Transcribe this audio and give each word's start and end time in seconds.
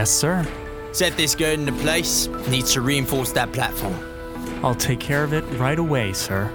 Yes, 0.00 0.10
sir. 0.10 0.46
set 0.92 1.14
this 1.18 1.34
gird 1.34 1.58
into 1.58 1.72
place. 1.72 2.26
Needs 2.48 2.72
to 2.72 2.80
reinforce 2.80 3.32
that 3.32 3.52
platform. 3.52 3.98
I'll 4.64 4.74
take 4.74 4.98
care 4.98 5.22
of 5.22 5.34
it 5.34 5.42
right 5.58 5.78
away, 5.78 6.14
sir. 6.14 6.50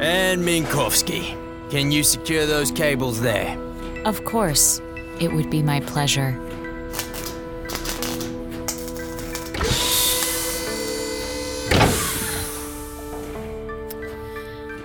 And 0.00 0.42
Minkowski, 0.42 1.36
can 1.70 1.92
you 1.92 2.02
secure 2.02 2.46
those 2.46 2.72
cables 2.72 3.20
there? 3.20 3.56
Of 4.04 4.24
course. 4.24 4.82
It 5.20 5.32
would 5.32 5.50
be 5.50 5.62
my 5.62 5.78
pleasure. 5.78 6.36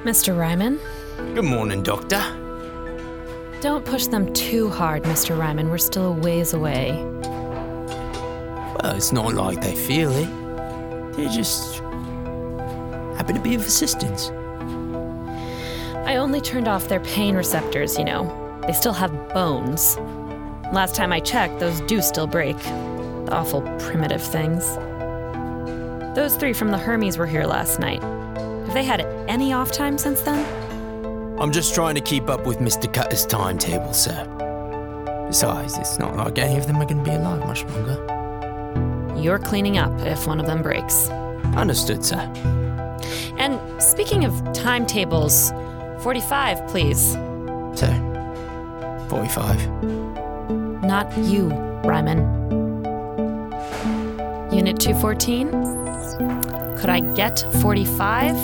Mr. 0.03 0.37
Ryman, 0.37 0.79
Good 1.33 1.45
morning, 1.45 1.81
Doctor. 1.81 2.21
don't 3.61 3.83
push 3.83 4.05
them 4.05 4.31
too 4.33 4.69
hard, 4.69 5.03
Mr. 5.03 5.35
Ryman. 5.37 5.69
We're 5.69 5.79
still 5.79 6.05
a 6.05 6.11
ways 6.11 6.53
away. 6.53 6.91
Well, 8.85 8.95
it's 8.95 9.11
not 9.11 9.33
like 9.33 9.61
they 9.61 9.73
feel 9.73 10.11
it. 10.11 11.15
They 11.15 11.25
just 11.25 11.79
happy 13.17 13.33
to 13.33 13.39
be 13.39 13.55
of 13.55 13.61
assistance. 13.61 14.29
I 16.05 16.17
only 16.17 16.39
turned 16.39 16.67
off 16.67 16.87
their 16.87 16.99
pain 16.99 17.35
receptors, 17.35 17.97
you 17.97 18.05
know. 18.05 18.61
They 18.67 18.73
still 18.73 18.93
have 18.93 19.11
bones. 19.29 19.97
Last 20.71 20.93
time 20.93 21.11
I 21.11 21.19
checked, 21.19 21.59
those 21.59 21.81
do 21.81 21.99
still 21.99 22.27
break. 22.27 22.59
The 22.59 23.31
awful 23.31 23.61
primitive 23.79 24.21
things. 24.21 24.63
Those 26.15 26.35
three 26.35 26.53
from 26.53 26.69
the 26.69 26.77
Hermes 26.77 27.17
were 27.17 27.25
here 27.25 27.45
last 27.45 27.79
night. 27.79 28.03
Have 28.03 28.75
they 28.75 28.83
had 28.83 29.01
any 29.27 29.51
off 29.51 29.71
time 29.71 29.97
since 29.97 30.21
then? 30.21 30.45
I'm 31.39 31.51
just 31.51 31.73
trying 31.73 31.95
to 31.95 32.01
keep 32.01 32.29
up 32.29 32.45
with 32.45 32.59
Mr. 32.59 32.93
Cutter's 32.93 33.25
timetable, 33.25 33.93
sir. 33.93 34.27
Besides, 35.27 35.75
it's 35.79 35.97
not 35.97 36.15
like 36.15 36.37
any 36.37 36.59
of 36.59 36.67
them 36.67 36.75
are 36.75 36.85
going 36.85 37.03
to 37.03 37.09
be 37.09 37.15
alive 37.15 37.39
much 37.47 37.63
longer. 37.63 38.14
You're 39.25 39.39
cleaning 39.39 39.79
up 39.79 39.91
if 40.01 40.27
one 40.27 40.39
of 40.39 40.45
them 40.45 40.61
breaks. 40.61 41.09
Understood, 41.57 42.05
sir. 42.05 42.19
And 43.39 43.59
speaking 43.81 44.23
of 44.23 44.53
timetables, 44.53 45.51
45, 46.01 46.67
please. 46.67 47.13
Sir. 47.73 47.89
45. 49.09 49.83
Not 50.83 51.11
you, 51.17 51.49
Ryman. 51.83 52.19
Unit 54.53 54.79
214? 54.79 55.49
Could 56.77 56.91
I 56.91 56.99
get 57.15 57.39
45? 57.63 58.37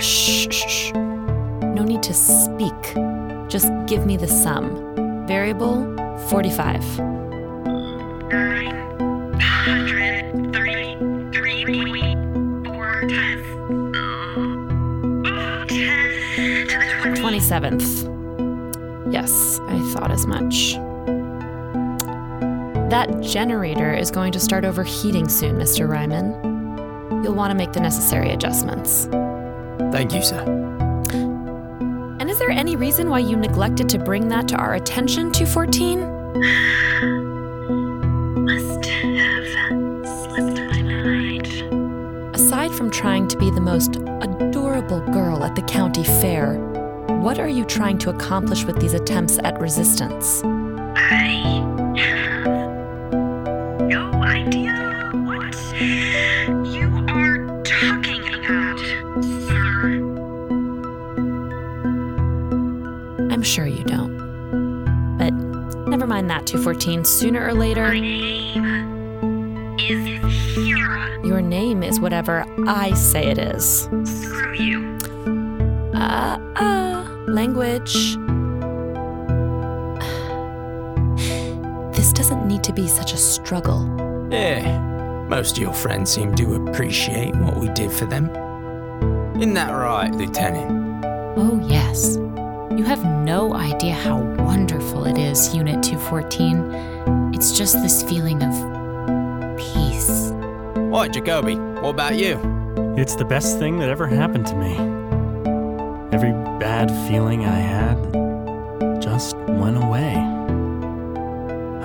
Shh, 0.00 0.52
shh, 0.54 0.68
shh. 0.68 0.92
No 0.94 1.82
need 1.82 2.04
to 2.04 2.14
speak. 2.14 3.13
Just 3.54 3.70
give 3.86 4.04
me 4.04 4.16
the 4.16 4.26
sum. 4.26 5.28
Variable 5.28 5.84
45. 6.28 6.96
Twenty-seventh. 17.16 17.84
Yes, 19.12 19.60
I 19.68 19.92
thought 19.92 20.10
as 20.10 20.26
much. 20.26 20.72
That 22.90 23.20
generator 23.20 23.94
is 23.94 24.10
going 24.10 24.32
to 24.32 24.40
start 24.40 24.64
overheating 24.64 25.28
soon, 25.28 25.58
Mr. 25.58 25.88
Ryman. 25.88 27.22
You'll 27.22 27.34
want 27.34 27.52
to 27.52 27.54
make 27.54 27.72
the 27.72 27.78
necessary 27.78 28.32
adjustments. 28.32 29.04
Thank 29.92 30.12
you, 30.12 30.24
sir. 30.24 30.63
Is 32.34 32.40
there 32.40 32.50
any 32.50 32.74
reason 32.74 33.10
why 33.10 33.20
you 33.20 33.36
neglected 33.36 33.88
to 33.90 33.98
bring 34.00 34.26
that 34.26 34.48
to 34.48 34.56
our 34.56 34.74
attention, 34.74 35.30
214? 35.30 36.00
Must 38.44 38.84
have 38.86 39.46
slipped 40.04 40.58
my 40.58 40.82
mind. 40.82 41.46
Aside 42.34 42.72
from 42.72 42.90
trying 42.90 43.28
to 43.28 43.38
be 43.38 43.52
the 43.52 43.60
most 43.60 43.98
adorable 44.20 44.98
girl 45.12 45.44
at 45.44 45.54
the 45.54 45.62
county 45.62 46.02
fair, 46.02 46.56
what 47.20 47.38
are 47.38 47.46
you 47.46 47.64
trying 47.64 47.98
to 47.98 48.10
accomplish 48.10 48.64
with 48.64 48.80
these 48.80 48.94
attempts 48.94 49.38
at 49.44 49.60
resistance? 49.60 50.42
That, 66.84 66.92
214. 66.92 67.04
Sooner 67.04 67.46
or 67.46 67.54
later, 67.54 67.88
My 67.88 68.00
name 68.00 69.76
is 69.78 70.54
Hera. 70.54 71.26
your 71.26 71.40
name 71.40 71.82
is 71.82 72.00
whatever 72.00 72.44
I 72.66 72.92
say 72.94 73.26
it 73.30 73.38
is. 73.38 73.82
Screw 74.04 74.54
you. 74.54 74.98
Uh, 75.94 76.38
uh, 76.56 77.04
language. 77.26 77.94
This 81.96 82.12
doesn't 82.12 82.46
need 82.46 82.62
to 82.64 82.72
be 82.72 82.86
such 82.88 83.12
a 83.12 83.16
struggle. 83.16 83.86
Yeah. 84.30 84.80
Most 85.28 85.56
of 85.56 85.62
your 85.62 85.72
friends 85.72 86.10
seem 86.12 86.34
to 86.34 86.54
appreciate 86.66 87.34
what 87.36 87.56
we 87.56 87.68
did 87.68 87.90
for 87.90 88.04
them. 88.04 88.28
Isn't 89.36 89.54
that 89.54 89.70
right, 89.70 90.14
Lieutenant? 90.14 91.04
Oh, 91.36 91.60
yes. 91.66 92.18
You 92.76 92.82
have 92.82 93.04
no 93.04 93.54
idea 93.54 93.94
how 93.94 94.20
wonderful 94.20 95.04
it 95.06 95.16
is, 95.16 95.54
Unit 95.54 95.80
214. 95.82 97.32
It's 97.32 97.56
just 97.56 97.74
this 97.74 98.02
feeling 98.02 98.42
of 98.42 98.52
peace. 99.56 100.32
What, 100.90 101.12
Jacobi? 101.12 101.56
What 101.80 101.90
about 101.90 102.16
you? 102.16 102.40
It's 102.96 103.14
the 103.14 103.24
best 103.24 103.60
thing 103.60 103.78
that 103.78 103.90
ever 103.90 104.08
happened 104.08 104.46
to 104.48 104.56
me. 104.56 104.74
Every 106.12 106.32
bad 106.58 106.90
feeling 107.08 107.44
I 107.44 107.58
had 107.58 109.00
just 109.00 109.36
went 109.36 109.76
away. 109.76 110.16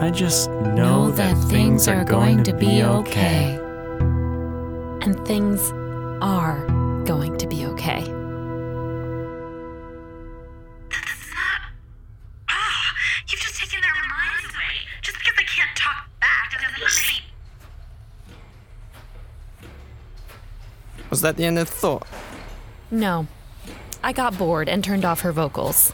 I 0.03 0.09
just 0.09 0.49
know, 0.49 1.11
that, 1.11 1.37
things 1.49 1.87
are 1.87 2.03
going 2.03 2.43
to 2.45 2.53
be 2.53 2.81
okay. 2.81 3.59
And 5.01 5.23
things 5.27 5.71
are 6.21 6.65
going 7.05 7.37
to 7.37 7.45
be 7.45 7.67
okay. 7.67 8.18
Was 21.19 21.23
that 21.23 21.35
the 21.35 21.43
end 21.43 21.59
of 21.59 21.69
the 21.69 21.75
thought? 21.75 22.07
No. 22.89 23.27
I 24.01 24.13
got 24.13 24.37
bored 24.37 24.69
and 24.69 24.81
turned 24.81 25.03
off 25.03 25.19
her 25.19 25.33
vocals. 25.33 25.91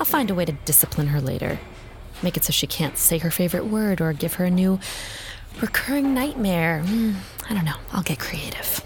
I'll 0.00 0.06
find 0.06 0.30
a 0.30 0.34
way 0.34 0.46
to 0.46 0.52
discipline 0.52 1.08
her 1.08 1.20
later. 1.20 1.58
Make 2.22 2.38
it 2.38 2.44
so 2.44 2.52
she 2.52 2.66
can't 2.66 2.96
say 2.96 3.18
her 3.18 3.30
favorite 3.30 3.66
word 3.66 4.00
or 4.00 4.14
give 4.14 4.32
her 4.36 4.46
a 4.46 4.50
new 4.50 4.80
recurring 5.60 6.14
nightmare. 6.14 6.80
Hmm, 6.80 7.16
I 7.50 7.52
don't 7.52 7.66
know. 7.66 7.76
I'll 7.92 8.02
get 8.02 8.18
creative. 8.18 8.82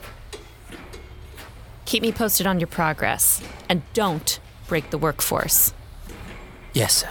Keep 1.85 2.03
me 2.03 2.11
posted 2.11 2.49
on 2.49 2.59
your 2.59 2.67
progress. 2.67 3.41
And 3.69 3.83
don't 3.95 4.41
break 4.67 4.91
the 4.91 4.99
workforce. 4.99 5.73
Yes, 6.73 6.97
sir. 6.97 7.11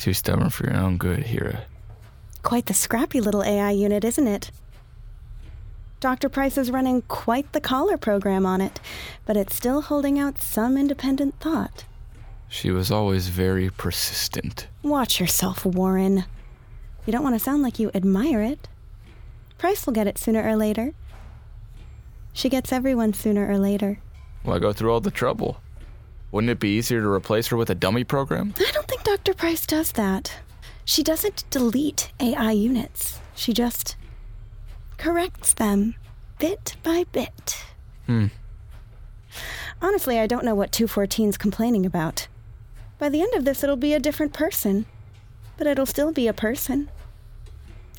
Too 0.00 0.14
stubborn 0.14 0.48
for 0.48 0.64
your 0.64 0.78
own 0.78 0.96
good, 0.96 1.24
Hera. 1.24 1.64
Quite 2.42 2.64
the 2.64 2.72
scrappy 2.72 3.20
little 3.20 3.44
AI 3.44 3.70
unit, 3.72 4.02
isn't 4.02 4.26
it? 4.26 4.50
Dr. 6.00 6.30
Pryce 6.30 6.56
is 6.56 6.70
running 6.70 7.02
quite 7.02 7.52
the 7.52 7.60
collar 7.60 7.98
program 7.98 8.46
on 8.46 8.62
it, 8.62 8.80
but 9.26 9.36
it's 9.36 9.54
still 9.54 9.82
holding 9.82 10.18
out 10.18 10.40
some 10.40 10.78
independent 10.78 11.38
thought. 11.38 11.84
She 12.48 12.70
was 12.70 12.90
always 12.90 13.28
very 13.28 13.68
persistent. 13.68 14.68
Watch 14.82 15.20
yourself, 15.20 15.66
Warren. 15.66 16.24
You 17.04 17.12
don't 17.12 17.22
want 17.22 17.34
to 17.34 17.44
sound 17.44 17.62
like 17.62 17.78
you 17.78 17.90
admire 17.92 18.40
it. 18.40 18.68
Pryce 19.58 19.84
will 19.84 19.92
get 19.92 20.06
it 20.06 20.16
sooner 20.16 20.42
or 20.42 20.56
later. 20.56 20.94
She 22.32 22.48
gets 22.48 22.72
everyone 22.72 23.12
sooner 23.12 23.46
or 23.46 23.58
later. 23.58 23.98
Why 24.44 24.60
go 24.60 24.72
through 24.72 24.94
all 24.94 25.00
the 25.02 25.10
trouble? 25.10 25.60
Wouldn't 26.32 26.50
it 26.50 26.60
be 26.60 26.76
easier 26.76 27.00
to 27.00 27.08
replace 27.08 27.48
her 27.48 27.56
with 27.56 27.68
a 27.68 27.74
dummy 27.74 28.04
program? 28.04 28.54
I 28.60 28.70
don't 28.72 28.79
Dr. 29.10 29.34
Pryce 29.34 29.66
does 29.66 29.90
that. 29.92 30.36
She 30.84 31.02
doesn't 31.02 31.42
delete 31.50 32.12
AI 32.20 32.52
units, 32.52 33.18
she 33.34 33.52
just 33.52 33.96
corrects 34.98 35.52
them 35.52 35.96
bit 36.38 36.76
by 36.84 37.04
bit. 37.10 37.64
Hmm. 38.06 38.26
Honestly, 39.82 40.20
I 40.20 40.28
don't 40.28 40.44
know 40.44 40.54
what 40.54 40.70
214's 40.70 41.36
complaining 41.36 41.84
about. 41.84 42.28
By 43.00 43.08
the 43.08 43.20
end 43.20 43.34
of 43.34 43.44
this, 43.44 43.64
it'll 43.64 43.74
be 43.74 43.94
a 43.94 43.98
different 43.98 44.32
person. 44.32 44.86
But 45.56 45.66
it'll 45.66 45.86
still 45.86 46.12
be 46.12 46.28
a 46.28 46.32
person. 46.32 46.88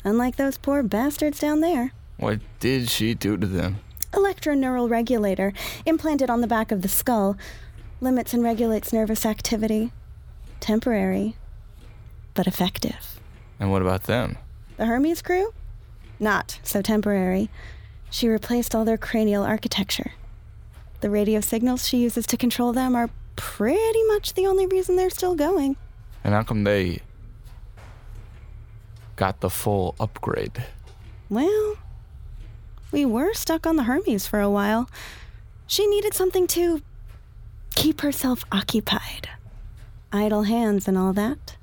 Unlike 0.04 0.36
those 0.36 0.56
poor 0.56 0.82
bastards 0.82 1.38
down 1.38 1.60
there. 1.60 1.92
What 2.16 2.40
did 2.58 2.88
she 2.88 3.12
do 3.12 3.36
to 3.36 3.46
them? 3.46 3.80
Electroneural 4.14 4.88
regulator, 4.88 5.52
implanted 5.84 6.30
on 6.30 6.40
the 6.40 6.46
back 6.46 6.72
of 6.72 6.80
the 6.80 6.88
skull, 6.88 7.36
limits 8.00 8.32
and 8.32 8.42
regulates 8.42 8.94
nervous 8.94 9.26
activity. 9.26 9.92
Temporary, 10.62 11.34
but 12.34 12.46
effective. 12.46 13.20
And 13.58 13.72
what 13.72 13.82
about 13.82 14.04
them? 14.04 14.38
The 14.76 14.86
Hermes 14.86 15.20
crew? 15.20 15.52
Not 16.20 16.60
so 16.62 16.80
temporary. 16.80 17.50
She 18.10 18.28
replaced 18.28 18.72
all 18.72 18.84
their 18.84 18.96
cranial 18.96 19.42
architecture. 19.42 20.12
The 21.00 21.10
radio 21.10 21.40
signals 21.40 21.88
she 21.88 21.96
uses 21.96 22.26
to 22.28 22.36
control 22.36 22.72
them 22.72 22.94
are 22.94 23.10
pretty 23.34 24.04
much 24.04 24.34
the 24.34 24.46
only 24.46 24.68
reason 24.68 24.94
they're 24.94 25.10
still 25.10 25.34
going. 25.34 25.74
And 26.22 26.32
how 26.32 26.44
come 26.44 26.62
they 26.62 27.00
got 29.16 29.40
the 29.40 29.50
full 29.50 29.96
upgrade? 29.98 30.64
Well, 31.28 31.76
we 32.92 33.04
were 33.04 33.34
stuck 33.34 33.66
on 33.66 33.74
the 33.74 33.82
Hermes 33.82 34.28
for 34.28 34.38
a 34.38 34.48
while. 34.48 34.88
She 35.66 35.88
needed 35.88 36.14
something 36.14 36.46
to 36.46 36.82
keep 37.74 38.02
herself 38.02 38.44
occupied. 38.52 39.28
Idle 40.12 40.42
hands 40.42 40.86
and 40.86 40.98
all 40.98 41.12
that. 41.14 41.56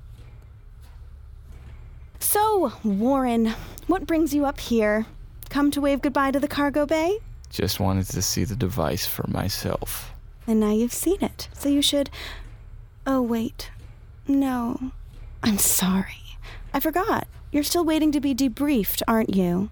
So, 2.19 2.73
Warren, 2.83 3.53
what 3.87 4.07
brings 4.07 4.33
you 4.33 4.45
up 4.45 4.59
here? 4.59 5.05
Come 5.49 5.71
to 5.71 5.81
wave 5.81 6.01
goodbye 6.01 6.31
to 6.31 6.39
the 6.39 6.47
cargo 6.47 6.85
bay? 6.85 7.19
Just 7.49 7.79
wanted 7.79 8.07
to 8.07 8.21
see 8.21 8.43
the 8.43 8.55
device 8.55 9.05
for 9.05 9.27
myself. 9.27 10.11
And 10.47 10.59
now 10.59 10.71
you've 10.71 10.93
seen 10.93 11.21
it, 11.21 11.47
so 11.53 11.69
you 11.69 11.81
should. 11.81 12.09
Oh, 13.05 13.21
wait. 13.21 13.71
No. 14.27 14.91
I'm 15.43 15.57
sorry. 15.57 16.37
I 16.73 16.79
forgot. 16.79 17.27
You're 17.51 17.63
still 17.63 17.85
waiting 17.85 18.11
to 18.11 18.19
be 18.19 18.35
debriefed, 18.35 19.01
aren't 19.07 19.35
you? 19.35 19.69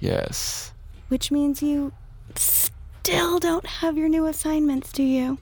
Yes. 0.00 0.72
Which 1.08 1.30
means 1.30 1.62
you 1.62 1.92
still 2.34 3.38
don't 3.38 3.66
have 3.66 3.96
your 3.96 4.08
new 4.08 4.26
assignments, 4.26 4.92
do 4.92 5.02
you? 5.02 5.38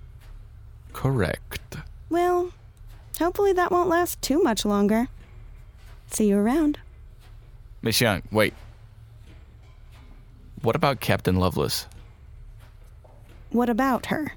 Correct. 0.92 1.63
Well, 2.14 2.52
hopefully 3.18 3.52
that 3.54 3.72
won't 3.72 3.88
last 3.88 4.22
too 4.22 4.40
much 4.40 4.64
longer. 4.64 5.08
See 6.12 6.28
you 6.28 6.38
around. 6.38 6.78
Miss 7.82 8.00
Young, 8.00 8.22
wait. 8.30 8.54
What 10.62 10.76
about 10.76 11.00
Captain 11.00 11.34
Lovelace? 11.34 11.88
What 13.50 13.68
about 13.68 14.06
her? 14.06 14.34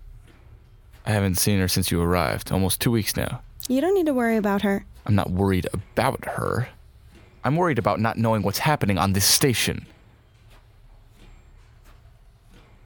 I 1.06 1.12
haven't 1.12 1.36
seen 1.36 1.60
her 1.60 1.68
since 1.68 1.92
you 1.92 2.02
arrived, 2.02 2.52
almost 2.52 2.82
two 2.82 2.90
weeks 2.90 3.16
now. 3.16 3.44
You 3.70 3.80
don't 3.80 3.94
need 3.94 4.08
to 4.08 4.14
worry 4.14 4.38
about 4.38 4.64
her. 4.64 4.84
I'm 5.06 5.14
not 5.14 5.30
worried 5.30 5.68
about 5.72 6.26
her. 6.26 6.70
I'm 7.44 7.58
worried 7.58 7.78
about 7.78 8.00
not 8.00 8.18
knowing 8.18 8.42
what's 8.42 8.58
happening 8.58 8.98
on 8.98 9.14
this 9.14 9.26
station. 9.26 9.86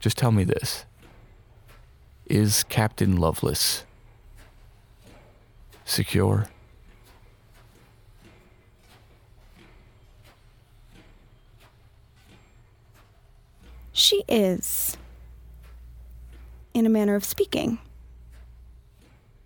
Just 0.00 0.18
tell 0.18 0.32
me 0.32 0.44
this 0.44 0.84
Is 2.26 2.62
Captain 2.64 3.16
Lovelace 3.16 3.84
secure? 5.84 6.48
She 13.92 14.24
is. 14.28 14.96
In 16.74 16.86
a 16.86 16.88
manner 16.88 17.14
of 17.14 17.24
speaking. 17.24 17.78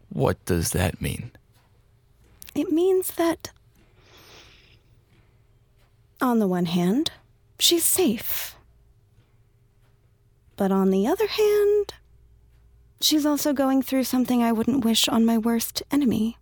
What 0.09 0.43
does 0.45 0.71
that 0.71 1.02
mean? 1.02 1.33
It 2.55 2.73
means 2.73 3.11
that, 3.16 3.50
on 6.21 6.38
the 6.38 6.47
one 6.47 6.64
hand, 6.66 7.11
she's 7.59 7.85
safe. 7.85 8.57
But 10.57 10.73
on 10.73 10.90
the 10.90 11.07
other 11.07 11.26
hand, 11.26 11.95
she's 13.06 13.25
also 13.25 13.52
going 13.52 13.82
through 13.82 14.02
something 14.02 14.42
I 14.42 14.50
wouldn't 14.50 14.84
wish 14.84 15.06
on 15.06 15.25
my 15.25 15.38
worst 15.38 15.80
enemy. 15.92 16.38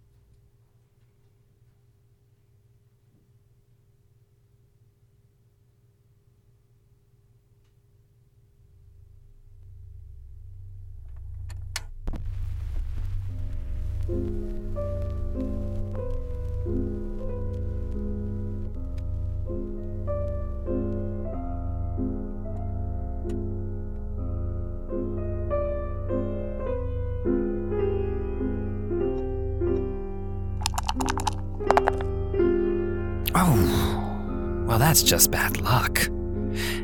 That's 34.95 35.03
just 35.03 35.33
bad 35.33 35.61
luck. 35.61 36.09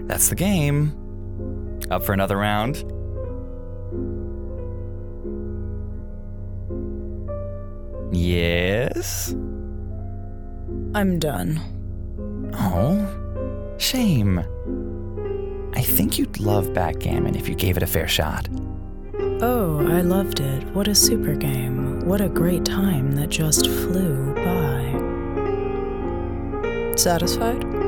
That's 0.09 0.31
the 0.31 0.35
game. 0.35 0.91
Up 1.93 2.03
for 2.03 2.13
another 2.13 2.37
round? 2.37 2.79
Yes? 8.13 9.31
I'm 10.93 11.21
done. 11.21 11.61
Oh, 12.55 13.77
shame. 13.79 14.41
I 15.75 15.81
think 15.81 16.19
you'd 16.19 16.41
love 16.41 16.75
backgammon 16.75 17.37
if 17.37 17.49
you 17.49 17.55
gave 17.55 17.77
it 17.77 17.85
a 17.85 17.87
fair 17.87 18.09
shot. 18.09 18.49
Oh, 19.41 19.87
I 19.89 20.01
loved 20.01 20.41
it. 20.41 20.65
What 20.75 20.89
a 20.89 20.97
super 20.97 21.37
game. 21.37 22.01
What 22.01 22.21
a 22.21 22.29
great 22.29 22.65
time 22.65 23.13
that 23.13 23.29
just 23.29 23.69
flew 23.69 24.35
by. 24.35 24.81
Satisfied? 26.97 27.80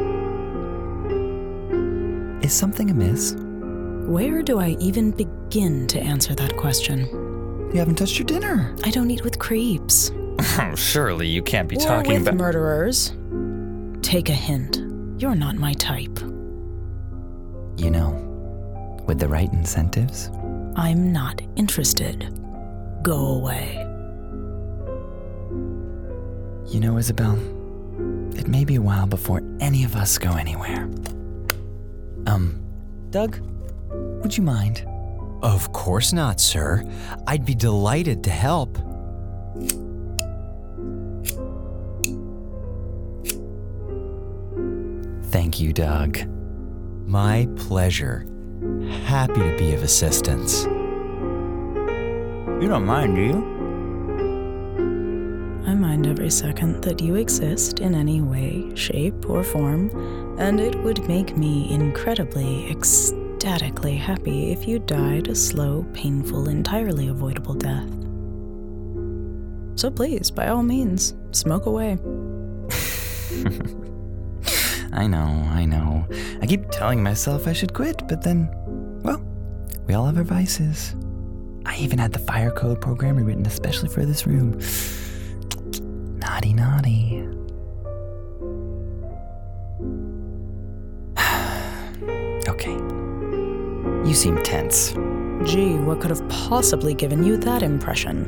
Is 2.43 2.53
something 2.53 2.91
amiss? 2.91 3.35
Where 4.09 4.43
do 4.43 4.59
I 4.59 4.71
even 4.81 5.13
begin 5.13 5.87
to 5.89 6.01
answer 6.01 6.35
that 6.35 6.57
question? 6.57 7.01
You 7.73 7.79
haven't 7.79 7.97
touched 7.97 8.19
your 8.19 8.27
dinner. 8.27 8.75
I 8.85 8.91
don't 8.91 9.11
eat 9.11 9.23
with 9.25 9.39
creeps. 9.39 10.11
Oh, 10.59 10.75
surely 10.77 11.29
you 11.29 11.43
can't 11.43 11.69
be 11.69 11.77
or 11.77 11.81
talking 11.81 12.15
with 12.15 12.23
about. 12.29 12.35
murderers. 12.37 13.13
Take 14.03 14.29
a 14.29 14.33
hint. 14.35 14.79
You're 15.21 15.37
not 15.37 15.57
my 15.57 15.73
type. 15.75 16.19
you 17.79 17.91
know, 17.91 18.11
with 19.07 19.19
the 19.19 19.29
right 19.29 19.53
incentives. 19.53 20.31
I'm 20.77 21.13
not 21.13 21.41
interested. 21.57 22.29
Go 23.03 23.27
away. 23.37 23.77
You 26.69 26.81
know, 26.81 26.97
Isabel, 26.99 27.35
it 28.37 28.47
may 28.49 28.65
be 28.65 28.77
a 28.77 28.81
while 28.83 29.07
before 29.07 29.43
any 29.61 29.85
of 29.85 29.97
us 29.97 30.19
go 30.19 30.33
anywhere. 30.33 30.89
Um, 32.27 32.63
Doug, 33.11 33.39
would 34.23 34.37
you 34.37 34.43
mind? 34.43 34.87
Of 35.43 35.73
course 35.73 36.13
not, 36.13 36.41
sir. 36.41 36.85
I'd 37.27 37.45
be 37.45 37.55
delighted 37.55 38.23
to 38.25 38.31
help. 38.31 38.79
Thank 45.31 45.61
you, 45.61 45.73
Doug. 45.73 46.21
My 47.07 47.49
pleasure. 47.57 48.27
Happy 49.05 49.41
to 49.41 49.57
be 49.59 49.75
of 49.75 49.83
assistance. 49.83 50.65
You 52.63 52.69
don't 52.69 52.87
mind, 52.87 53.17
do 53.17 53.23
you? 53.23 53.52
Mind 56.03 56.19
every 56.19 56.31
second 56.31 56.83
that 56.83 57.01
you 57.01 57.15
exist 57.15 57.79
in 57.79 57.95
any 57.95 58.21
way, 58.21 58.75
shape, 58.75 59.31
or 59.31 59.45
form, 59.45 59.89
and 60.37 60.59
it 60.59 60.75
would 60.83 61.07
make 61.07 61.37
me 61.37 61.73
incredibly, 61.73 62.69
ecstatically 62.73 63.95
happy 63.95 64.51
if 64.51 64.67
you 64.67 64.81
died 64.81 65.29
a 65.29 65.37
slow, 65.37 65.87
painful, 65.93 66.49
entirely 66.49 67.07
avoidable 67.07 67.55
death. 67.55 67.89
So 69.79 69.93
please, 69.93 70.29
by 70.29 70.49
all 70.49 70.65
means, 70.65 71.15
smoke 71.31 71.67
away. 71.67 71.93
I 74.93 75.07
know, 75.07 75.49
I 75.53 75.65
know. 75.65 76.05
I 76.41 76.47
keep 76.49 76.69
telling 76.73 77.01
myself 77.01 77.47
I 77.47 77.53
should 77.53 77.75
quit, 77.75 78.09
but 78.09 78.23
then, 78.23 78.49
well, 79.05 79.23
we 79.87 79.95
all 79.95 80.07
have 80.07 80.19
our 80.19 80.25
vices. 80.25 80.97
I 81.65 81.77
even 81.77 82.01
had 82.01 82.13
the 82.13 82.19
fire 82.19 82.51
code 82.51 82.81
program 82.81 83.15
rewritten 83.15 83.47
especially 83.47 83.89
for 83.89 84.05
this 84.05 84.27
room. 84.27 84.61
Naughty, 86.45 86.55
naughty. 86.55 87.29
okay. 92.49 92.75
You 94.09 94.15
seem 94.15 94.43
tense. 94.43 94.93
Gee, 95.45 95.75
what 95.77 96.01
could 96.01 96.11
have 96.11 96.27
possibly 96.29 96.95
given 96.95 97.23
you 97.23 97.37
that 97.39 97.63
impression? 97.63 98.25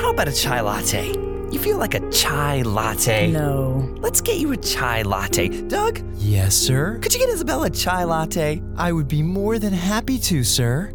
How 0.00 0.10
about 0.10 0.28
a 0.28 0.32
chai 0.32 0.60
latte? 0.62 1.08
You 1.50 1.58
feel 1.58 1.76
like 1.76 1.94
a 1.94 2.10
chai 2.10 2.62
latte. 2.62 3.30
No. 3.30 3.94
Let's 3.98 4.22
get 4.22 4.38
you 4.38 4.52
a 4.52 4.56
chai 4.56 5.02
latte. 5.02 5.48
Doug, 5.68 6.00
Yes, 6.16 6.54
sir. 6.56 6.98
could 7.02 7.12
you 7.12 7.20
get 7.20 7.28
Isabella 7.28 7.66
a 7.66 7.70
chai 7.70 8.04
latte? 8.04 8.62
I 8.76 8.90
would 8.92 9.08
be 9.08 9.22
more 9.22 9.58
than 9.58 9.74
happy 9.74 10.18
to, 10.20 10.42
sir. 10.44 10.92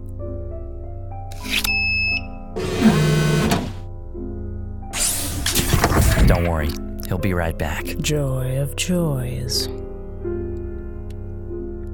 He'll 7.08 7.18
be 7.18 7.34
right 7.34 7.58
back. 7.58 7.86
Joy 8.00 8.60
of 8.60 8.76
joys. 8.76 9.68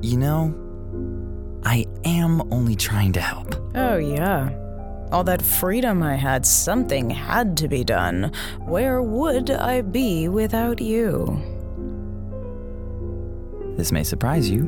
You 0.02 0.18
know, 0.18 0.54
I 1.64 1.86
am 2.04 2.42
only 2.52 2.76
trying 2.76 3.14
to 3.14 3.22
help. 3.22 3.56
Oh, 3.76 3.98
yeah. 3.98 4.50
All 5.12 5.24
that 5.24 5.42
freedom 5.42 6.04
I 6.04 6.16
had, 6.16 6.46
something 6.46 7.10
had 7.10 7.56
to 7.58 7.68
be 7.68 7.84
done. 7.84 8.32
Where 8.66 9.02
would 9.02 9.52
I 9.52 9.82
be 9.82 10.28
without 10.28 10.82
you? 10.82 11.40
This 13.78 13.92
may 13.92 14.04
surprise 14.04 14.50
you, 14.50 14.64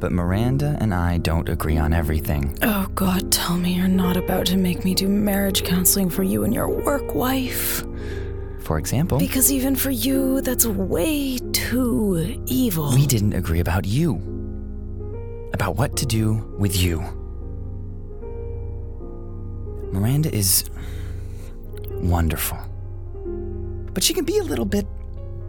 but 0.00 0.12
Miranda 0.12 0.76
and 0.80 0.92
I 0.92 1.18
don't 1.18 1.48
agree 1.48 1.78
on 1.78 1.92
everything. 1.92 2.58
Oh, 2.62 2.86
God, 2.94 3.30
tell 3.30 3.56
me 3.56 3.74
you're 3.74 3.88
not 3.88 4.16
about 4.16 4.46
to 4.46 4.56
make 4.56 4.84
me 4.84 4.94
do 4.94 5.08
marriage 5.08 5.62
counseling 5.62 6.10
for 6.10 6.22
you 6.22 6.44
and 6.44 6.52
your 6.52 6.68
work 6.68 7.14
wife. 7.14 7.84
For 8.62 8.78
example, 8.78 9.18
Because 9.18 9.50
even 9.52 9.74
for 9.74 9.90
you, 9.90 10.40
that's 10.40 10.64
way 10.66 11.38
too 11.52 12.40
evil. 12.46 12.92
we 12.94 13.06
didn't 13.06 13.32
agree 13.32 13.60
about 13.60 13.84
you. 13.84 14.16
About 15.52 15.76
what 15.76 15.96
to 15.96 16.06
do 16.06 16.34
with 16.58 16.76
you. 16.80 17.00
Miranda 19.92 20.34
is 20.34 20.64
wonderful. 21.90 22.58
But 23.92 24.02
she 24.02 24.14
can 24.14 24.24
be 24.24 24.38
a 24.38 24.42
little 24.44 24.64
bit, 24.64 24.86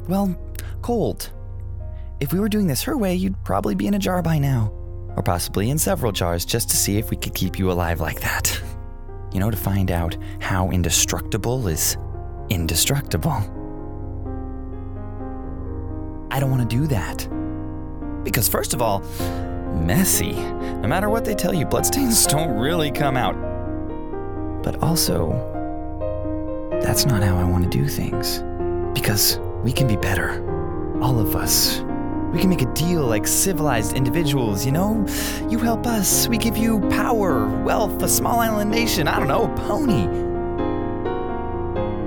well, 0.09 0.35
cold. 0.81 1.29
If 2.19 2.33
we 2.33 2.39
were 2.39 2.49
doing 2.49 2.67
this 2.67 2.83
her 2.83 2.97
way, 2.97 3.15
you'd 3.15 3.41
probably 3.45 3.75
be 3.75 3.87
in 3.87 3.93
a 3.93 3.99
jar 3.99 4.21
by 4.21 4.37
now. 4.39 4.71
Or 5.15 5.23
possibly 5.23 5.69
in 5.69 5.77
several 5.77 6.11
jars 6.11 6.43
just 6.45 6.69
to 6.69 6.75
see 6.77 6.97
if 6.97 7.09
we 7.09 7.17
could 7.17 7.33
keep 7.35 7.57
you 7.59 7.71
alive 7.71 7.99
like 8.01 8.21
that. 8.21 8.59
You 9.33 9.39
know, 9.39 9.49
to 9.49 9.57
find 9.57 9.89
out 9.89 10.15
how 10.39 10.69
indestructible 10.69 11.67
is 11.67 11.97
indestructible. 12.49 13.31
I 16.31 16.39
don't 16.39 16.49
want 16.49 16.67
to 16.67 16.75
do 16.75 16.87
that. 16.87 17.27
Because, 18.23 18.47
first 18.47 18.73
of 18.73 18.81
all, 18.81 19.01
messy. 19.73 20.33
No 20.33 20.87
matter 20.87 21.09
what 21.09 21.25
they 21.25 21.35
tell 21.35 21.53
you, 21.53 21.65
bloodstains 21.65 22.25
don't 22.27 22.57
really 22.57 22.91
come 22.91 23.15
out. 23.17 23.35
But 24.63 24.81
also, 24.81 25.31
that's 26.81 27.05
not 27.05 27.21
how 27.21 27.37
I 27.37 27.43
want 27.43 27.63
to 27.63 27.69
do 27.69 27.87
things. 27.87 28.43
Because 28.93 29.39
we 29.63 29.71
can 29.71 29.87
be 29.87 29.95
better. 29.95 30.41
All 31.01 31.19
of 31.19 31.35
us. 31.35 31.81
We 32.33 32.39
can 32.39 32.49
make 32.49 32.63
a 32.63 32.73
deal 32.73 33.01
like 33.01 33.27
civilized 33.27 33.93
individuals, 33.95 34.65
you 34.65 34.71
know? 34.71 35.05
You 35.49 35.59
help 35.59 35.85
us, 35.85 36.27
we 36.27 36.39
give 36.39 36.57
you 36.57 36.79
power, 36.89 37.45
wealth, 37.63 38.01
a 38.01 38.09
small 38.09 38.39
island 38.39 38.71
nation, 38.71 39.07
I 39.07 39.19
don't 39.19 39.27
know, 39.27 39.43
a 39.43 39.55
pony. 39.55 40.32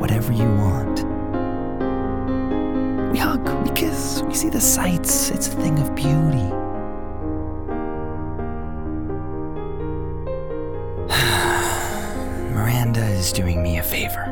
Whatever 0.06 0.32
you 0.32 0.48
want. 0.54 1.02
We 3.10 3.18
hug, 3.18 3.42
we 3.66 3.74
kiss, 3.74 4.22
we 4.22 4.34
see 4.34 4.48
the 4.48 4.60
sights. 4.60 5.30
It's 5.30 5.48
a 5.48 5.50
thing 5.50 5.76
of 5.80 5.96
beauty. 5.96 6.06
Miranda 12.54 13.04
is 13.04 13.32
doing 13.32 13.64
me 13.64 13.78
a 13.78 13.82
favor. 13.82 14.22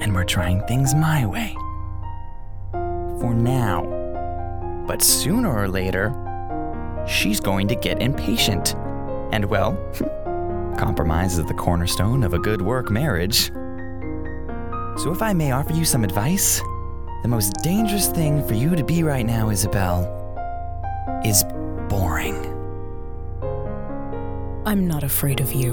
And 0.00 0.14
we're 0.14 0.22
trying 0.22 0.64
things 0.68 0.94
my 0.94 1.26
way. 1.26 1.52
For 2.70 3.34
now. 3.34 3.82
But 4.86 5.02
sooner 5.02 5.52
or 5.52 5.66
later, 5.66 6.14
she's 7.04 7.40
going 7.40 7.66
to 7.66 7.74
get 7.74 8.00
impatient. 8.00 8.76
And 9.32 9.46
well, 9.46 9.76
compromise 10.78 11.36
is 11.36 11.46
the 11.46 11.54
cornerstone 11.54 12.22
of 12.22 12.32
a 12.32 12.38
good 12.38 12.62
work 12.62 12.92
marriage. 12.92 13.50
So, 15.02 15.10
if 15.12 15.22
I 15.22 15.32
may 15.32 15.52
offer 15.52 15.72
you 15.72 15.86
some 15.86 16.04
advice, 16.04 16.60
the 17.22 17.28
most 17.28 17.54
dangerous 17.62 18.08
thing 18.08 18.46
for 18.46 18.52
you 18.52 18.76
to 18.76 18.84
be 18.84 19.02
right 19.02 19.24
now, 19.24 19.48
Isabel, 19.48 20.04
is 21.24 21.42
boring. 21.88 22.36
I'm 24.66 24.86
not 24.86 25.02
afraid 25.02 25.40
of 25.40 25.54
you. 25.54 25.72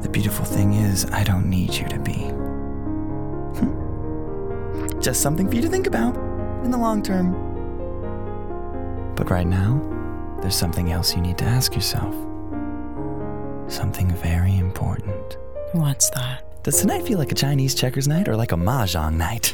The 0.00 0.08
beautiful 0.08 0.44
thing 0.44 0.72
is, 0.74 1.04
I 1.12 1.22
don't 1.22 1.48
need 1.48 1.72
you 1.72 1.86
to 1.86 2.00
be. 2.00 2.32
Just 5.00 5.20
something 5.20 5.48
for 5.48 5.54
you 5.54 5.62
to 5.62 5.68
think 5.68 5.86
about 5.86 6.16
in 6.64 6.72
the 6.72 6.78
long 6.78 7.00
term. 7.00 7.30
But 9.14 9.30
right 9.30 9.46
now, 9.46 9.80
there's 10.40 10.56
something 10.56 10.90
else 10.90 11.14
you 11.14 11.22
need 11.22 11.38
to 11.38 11.44
ask 11.44 11.76
yourself. 11.76 12.12
Something 13.68 14.10
very 14.10 14.58
important. 14.58 15.38
What's 15.70 16.10
that? 16.10 16.51
Does 16.64 16.80
tonight 16.80 17.04
feel 17.04 17.18
like 17.18 17.32
a 17.32 17.34
Chinese 17.34 17.74
checkers 17.74 18.06
night 18.06 18.28
or 18.28 18.36
like 18.36 18.52
a 18.52 18.56
mahjong 18.56 19.14
night? 19.14 19.52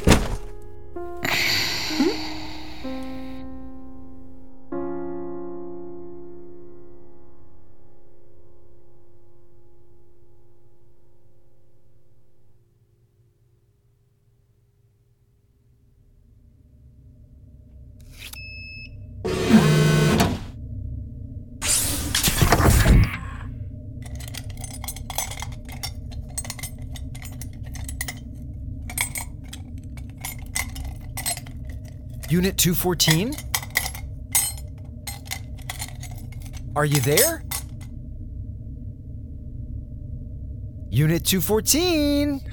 Unit 32.29 32.59
214? 32.59 33.33
Are 36.75 36.85
you 36.85 37.01
there? 37.01 37.43
Unit 40.91 41.25
214? 41.25 42.33
What 42.33 42.43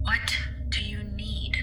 What 0.00 0.36
do 0.70 0.82
you 0.82 1.04
need? 1.04 1.58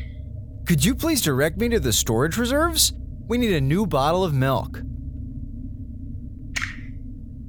Could 0.67 0.85
you 0.85 0.93
please 0.93 1.23
direct 1.23 1.57
me 1.57 1.69
to 1.69 1.79
the 1.79 1.91
storage 1.91 2.38
reserves? 2.38 2.93
We 3.27 3.39
need 3.39 3.53
a 3.53 3.61
new 3.61 3.88
bottle 3.88 4.23
of 4.23 4.35
milk. 4.35 4.83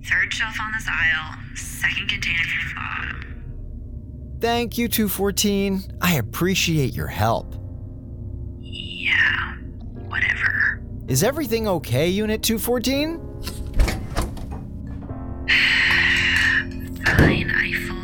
Third 0.04 0.32
shelf 0.32 0.58
on 0.58 0.72
this 0.72 0.88
aisle, 0.88 1.38
second 1.54 2.08
container 2.08 2.38
from 2.38 2.68
the 2.68 2.74
bottom. 2.74 4.38
Thank 4.40 4.78
you, 4.78 4.88
214. 4.88 5.98
I 6.00 6.14
appreciate 6.14 6.94
your 6.94 7.08
help. 7.08 7.59
Is 11.10 11.22
everything 11.24 11.66
okay, 11.66 12.08
Unit 12.08 12.40
214? 12.40 13.18
Fine, 17.04 17.50
Eiffel. 17.50 17.96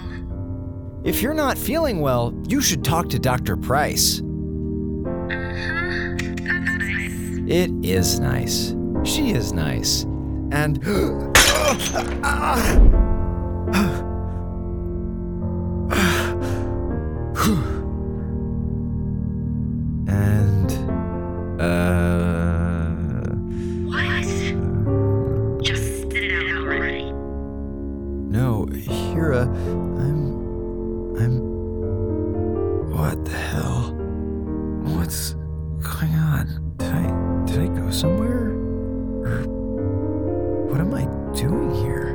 If 1.05 1.23
you're 1.23 1.33
not 1.33 1.57
feeling 1.57 2.01
well, 2.01 2.35
you 2.49 2.61
should 2.61 2.85
talk 2.85 3.09
to 3.11 3.21
Dr. 3.21 3.57
Pryce. 3.57 4.19
Uh-huh. 4.19 6.17
Nice. 6.17 7.39
It 7.47 7.71
is 7.85 8.19
nice. 8.19 8.75
She 9.05 9.31
is 9.31 9.53
nice. 9.53 10.03
And. 10.51 10.85
and. 10.85 11.37
What 33.17 33.25
the 33.25 33.33
hell? 33.33 33.95
What's 34.95 35.33
going 35.81 36.15
on? 36.17 36.75
Did 36.77 36.93
I. 36.93 37.47
Did 37.47 37.61
I 37.61 37.69
go 37.75 37.91
somewhere? 37.91 38.51
Or. 39.25 39.43
What 40.69 40.81
am 40.81 40.93
I 40.93 41.07
doing 41.35 41.75
here? 41.77 42.13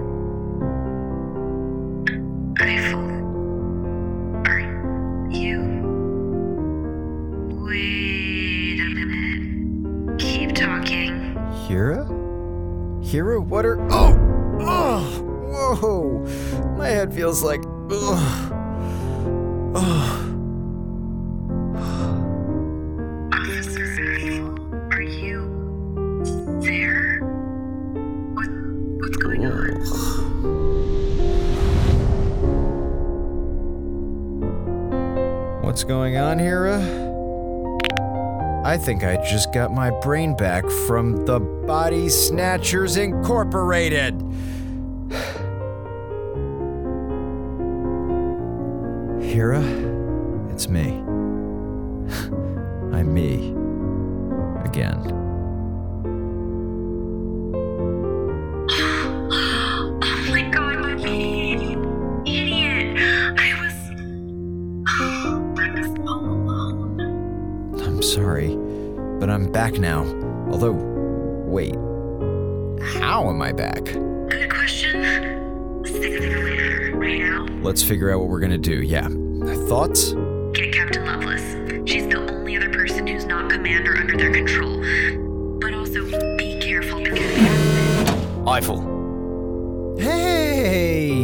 Eiffel. 2.59 3.01
Are 4.45 4.59
you. 5.31 5.59
Wait 7.65 8.79
a 8.79 8.85
minute. 8.93 10.19
Keep 10.19 10.53
talking. 10.53 11.35
Hera? 11.67 12.05
Hera, 13.03 13.41
what 13.41 13.65
are. 13.65 13.81
Oh! 13.91 14.15
Oh! 14.61 15.01
Whoa! 15.49 16.75
My 16.77 16.89
head 16.89 17.11
feels 17.11 17.41
like. 17.41 17.63
Think 38.81 39.03
I 39.03 39.17
just 39.23 39.53
got 39.53 39.71
my 39.71 39.91
brain 40.01 40.35
back 40.35 40.67
from 40.87 41.25
the 41.27 41.39
Body 41.39 42.09
Snatchers 42.09 42.97
Incorporated. 42.97 44.15
Hera, 49.21 49.61
it's 50.51 50.67
me. 50.67 50.87
I'm 52.91 53.13
me. 53.13 53.51
Again. 54.65 54.97
Oh 60.03 60.25
my 60.27 60.41
god, 60.51 60.99
you 61.01 62.23
idiot! 62.25 62.97
I 64.87 65.69
was 65.75 65.87
all 65.99 66.25
alone. 66.25 66.99
I'm 67.79 68.01
sorry, 68.01 68.57
but 69.21 69.29
I'm 69.29 69.51
back 69.51 69.75
now. 69.75 70.01
Although, 70.51 70.73
wait. 71.45 71.75
How 72.99 73.29
am 73.29 73.39
I 73.39 73.51
back? 73.51 73.83
Good 73.83 74.49
question. 74.51 75.83
Let's 75.83 75.91
think 75.91 76.17
of 76.17 76.23
it 76.23 76.43
later. 76.43 76.97
Right 76.97 77.19
now, 77.19 77.45
Let's 77.61 77.83
figure 77.83 78.11
out 78.11 78.19
what 78.19 78.29
we're 78.29 78.39
gonna 78.39 78.57
do. 78.57 78.81
Yeah. 78.81 79.07
Thoughts? 79.67 80.13
get 80.53 80.73
Captain 80.73 81.05
Lovelace. 81.05 81.87
She's 81.87 82.07
the 82.07 82.17
only 82.17 82.57
other 82.57 82.71
person 82.71 83.05
who's 83.05 83.25
not 83.25 83.51
commander 83.51 83.95
under 83.95 84.17
their 84.17 84.33
control. 84.33 84.79
But 85.59 85.75
also, 85.75 86.03
be 86.37 86.59
careful 86.59 87.03
because. 87.03 87.21
Eiffel, 88.47 89.97
Hey! 89.99 91.21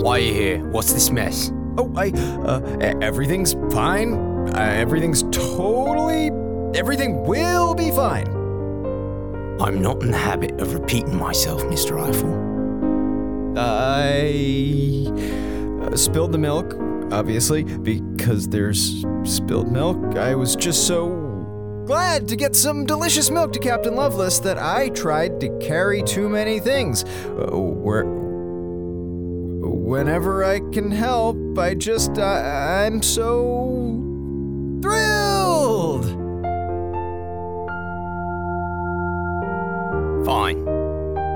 why 0.00 0.18
are 0.18 0.20
you 0.20 0.32
here? 0.32 0.58
What's 0.70 0.92
this 0.92 1.10
mess? 1.10 1.50
Oh, 1.76 1.92
I. 1.96 2.10
Uh, 2.10 2.60
everything's 3.02 3.54
fine. 3.74 4.14
Uh, 4.54 4.60
everything's 4.60 5.24
totally. 5.24 6.30
Everything 6.76 7.24
will 7.24 7.74
be 7.74 7.90
fine. 7.90 8.26
I'm 9.58 9.80
not 9.80 10.02
in 10.02 10.10
the 10.10 10.18
habit 10.18 10.60
of 10.60 10.74
repeating 10.74 11.16
myself, 11.16 11.62
Mr. 11.62 11.98
Eiffel. 11.98 12.44
I. 13.58 15.06
Uh, 15.86 15.96
spilled 15.96 16.32
the 16.32 16.38
milk, 16.38 16.74
obviously, 17.10 17.64
because 17.64 18.46
there's 18.48 19.06
spilled 19.24 19.72
milk. 19.72 20.18
I 20.18 20.34
was 20.34 20.54
just 20.54 20.86
so 20.86 21.08
glad 21.86 22.28
to 22.28 22.36
get 22.36 22.54
some 22.54 22.84
delicious 22.84 23.30
milk 23.30 23.54
to 23.54 23.58
Captain 23.58 23.94
Lovelace 23.94 24.38
that 24.40 24.58
I 24.58 24.90
tried 24.90 25.40
to 25.40 25.48
carry 25.58 26.02
too 26.02 26.28
many 26.28 26.60
things. 26.60 27.04
Uh, 27.04 27.56
where. 27.56 28.04
Whenever 29.64 30.44
I 30.44 30.58
can 30.72 30.90
help, 30.90 31.58
I 31.58 31.72
just. 31.72 32.18
I 32.18 32.84
I'm 32.84 33.00
so. 33.02 34.02
thrilled! 34.82 36.15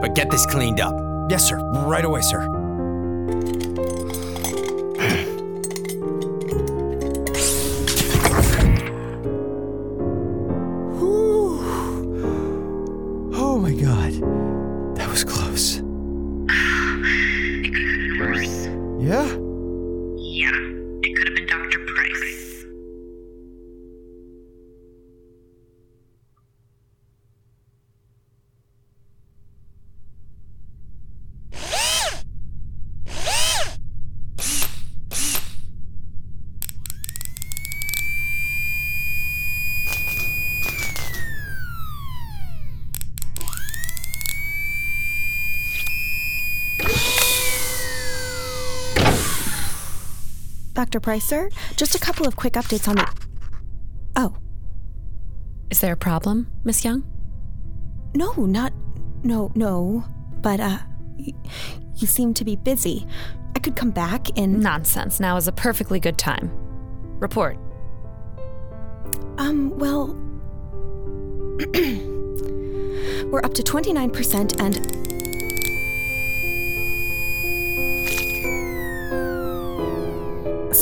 But 0.01 0.15
get 0.15 0.31
this 0.31 0.47
cleaned 0.47 0.81
up. 0.81 0.95
Yes, 1.29 1.45
sir. 1.45 1.59
Right 1.59 2.05
away, 2.05 2.23
sir. 2.23 2.47
Dr. 50.91 51.01
Pryce, 51.01 51.25
sir, 51.25 51.49
just 51.77 51.95
a 51.95 52.01
couple 52.01 52.27
of 52.27 52.35
quick 52.35 52.55
updates 52.55 52.89
on 52.89 52.97
the. 52.97 53.07
Oh, 54.17 54.35
Is 55.71 55.79
there 55.81 55.93
a 55.93 55.97
problem, 55.97 56.51
Miss 56.65 56.85
Young? 56.85 57.05
no, 58.13 58.33
not. 58.33 58.73
No, 59.23 59.53
no. 59.55 60.05
But, 60.43 60.59
uh, 60.59 60.79
y- 61.17 61.33
you 61.95 62.09
seem 62.09 62.35
to 62.35 62.45
be 62.45 62.57
busy. 62.57 63.07
I 63.55 63.61
could 63.61 63.77
come 63.77 63.93
back 63.93 64.37
in. 64.37 64.59
Nonsense. 64.59 65.21
Now 65.21 65.37
is 65.37 65.47
a 65.47 65.53
perfectly 65.53 66.01
good 66.01 66.19
time. 66.19 66.51
Report. 67.21 67.57
Um, 69.39 69.79
well. 69.79 70.07
we're 73.31 73.45
up 73.45 73.55
to 73.55 73.63
29% 73.63 74.61
and. 74.61 75.00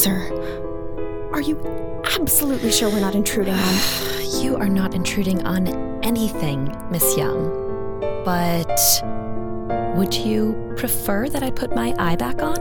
Sir, 0.09 1.29
are 1.35 1.43
you 1.43 1.61
absolutely 2.19 2.73
sure 2.73 2.89
we're 2.89 2.99
not 2.99 3.15
intruding 3.15 3.55
on? 3.55 3.75
You 4.43 4.57
are 4.57 4.69
not 4.69 4.95
intruding 4.95 5.45
on 5.47 5.69
anything, 6.05 6.75
Miss 6.91 7.17
Young. 7.17 7.49
But 8.25 8.81
would 9.97 10.15
you 10.15 10.75
prefer 10.77 11.29
that 11.29 11.43
I 11.43 11.51
put 11.51 11.75
my 11.75 11.95
eye 11.99 12.17
back 12.17 12.43
on? 12.43 12.57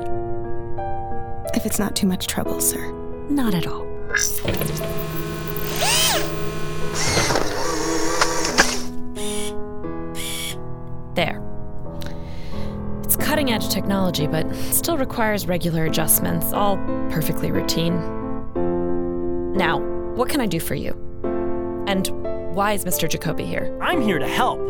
If 1.54 1.66
it's 1.66 1.78
not 1.78 1.96
too 1.96 2.08
much 2.08 2.28
trouble, 2.28 2.60
sir. 2.60 2.92
Not 3.30 3.54
at 3.54 3.68
all. 3.68 3.86
There. 11.14 11.47
It's 13.28 13.32
cutting 13.34 13.52
edge 13.52 13.68
technology, 13.68 14.26
but 14.26 14.50
still 14.56 14.98
requires 14.98 15.48
regular 15.48 15.84
adjustments, 15.84 16.54
all 16.54 16.78
perfectly 17.10 17.52
routine. 17.52 17.94
Now, 19.52 19.82
what 20.16 20.30
can 20.30 20.40
I 20.40 20.46
do 20.46 20.62
for 20.62 20.76
you? 20.76 20.94
And 21.88 22.08
why 22.56 22.72
is 22.72 22.86
Mr. 22.86 23.06
Jacobi 23.06 23.46
here? 23.46 23.78
I'm 23.82 24.02
here 24.02 24.18
to 24.18 24.28
help. 24.30 24.62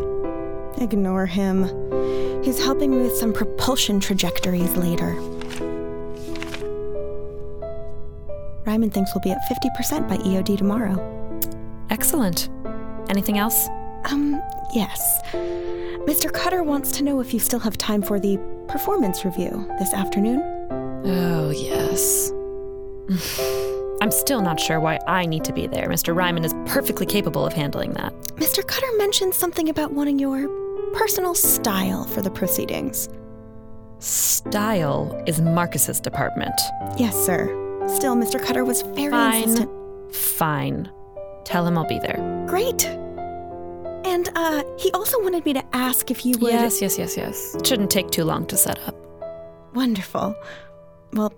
Ignore 0.78 1.26
him. 1.26 2.42
He's 2.42 2.58
helping 2.58 2.90
me 2.90 3.02
with 3.04 3.16
some 3.16 3.32
propulsion 3.32 4.00
trajectories 4.00 4.74
later. 4.74 5.12
Ryman 8.66 8.90
thinks 8.90 9.12
we'll 9.14 9.22
be 9.22 9.30
at 9.30 9.38
50% 9.48 10.08
by 10.08 10.16
EOD 10.16 10.58
tomorrow. 10.58 10.98
Excellent. 11.90 12.48
Anything 13.08 13.38
else? 13.38 13.68
Um, 14.10 14.42
yes. 14.74 15.20
Mr. 16.08 16.32
Cutter 16.32 16.62
wants 16.62 16.90
to 16.92 17.04
know 17.04 17.20
if 17.20 17.34
you 17.34 17.38
still 17.38 17.58
have 17.58 17.76
time 17.76 18.00
for 18.00 18.18
the 18.18 18.38
performance 18.66 19.26
review 19.26 19.66
this 19.78 19.92
afternoon. 19.92 20.40
Oh, 21.04 21.50
yes. 21.50 22.32
I'm 24.00 24.10
still 24.10 24.40
not 24.40 24.58
sure 24.58 24.80
why 24.80 24.98
I 25.06 25.26
need 25.26 25.44
to 25.44 25.52
be 25.52 25.66
there. 25.66 25.86
Mr. 25.86 26.16
Ryman 26.16 26.46
is 26.46 26.54
perfectly 26.64 27.04
capable 27.04 27.44
of 27.44 27.52
handling 27.52 27.92
that. 27.92 28.14
Mr. 28.36 28.66
Cutter 28.66 28.86
mentioned 28.96 29.34
something 29.34 29.68
about 29.68 29.92
wanting 29.92 30.18
your 30.18 30.48
personal 30.94 31.34
style 31.34 32.04
for 32.04 32.22
the 32.22 32.30
proceedings. 32.30 33.10
Style 33.98 35.22
is 35.26 35.42
Marcus's 35.42 36.00
department. 36.00 36.58
Yes, 36.96 37.14
sir. 37.22 37.44
Still, 37.86 38.16
Mr. 38.16 38.42
Cutter 38.42 38.64
was 38.64 38.80
very 38.80 39.10
Fine. 39.10 39.42
insistent. 39.42 40.14
Fine. 40.14 40.90
Tell 41.44 41.66
him 41.66 41.76
I'll 41.76 41.86
be 41.86 41.98
there. 41.98 42.46
Great. 42.48 42.88
And 44.04 44.28
uh, 44.34 44.62
he 44.78 44.90
also 44.92 45.20
wanted 45.22 45.44
me 45.44 45.52
to 45.54 45.64
ask 45.76 46.10
if 46.10 46.24
you 46.24 46.38
would. 46.38 46.52
Yes, 46.52 46.80
yes, 46.80 46.98
yes, 46.98 47.16
yes. 47.16 47.54
It 47.54 47.66
shouldn't 47.66 47.90
take 47.90 48.10
too 48.10 48.24
long 48.24 48.46
to 48.46 48.56
set 48.56 48.78
up. 48.86 48.94
Wonderful. 49.74 50.34
Well, 51.12 51.32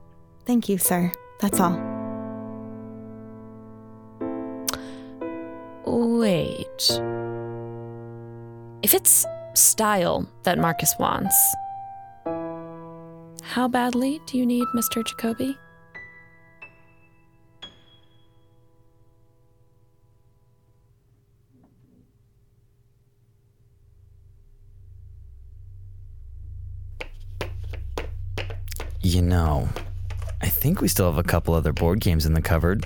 thank 0.46 0.68
you, 0.68 0.79
sir. 0.79 1.12
That's 1.40 1.59
all. 1.61 1.79
Wait. 5.87 7.01
If 8.83 8.94
it's 8.94 9.27
style 9.55 10.29
that 10.44 10.59
Marcus 10.59 10.94
wants, 10.99 11.35
how 13.42 13.68
badly 13.68 14.20
do 14.27 14.38
you 14.38 14.46
need 14.46 14.64
Mr. 14.75 15.03
Jacobi? 15.03 15.57
You 29.31 29.37
know, 29.37 29.69
I 30.43 30.49
think 30.49 30.81
we 30.81 30.88
still 30.88 31.07
have 31.09 31.16
a 31.16 31.23
couple 31.23 31.55
other 31.55 31.73
board 31.73 32.01
games 32.01 32.27
in 32.27 32.35
the 32.35 32.43
cupboard. 32.43 32.85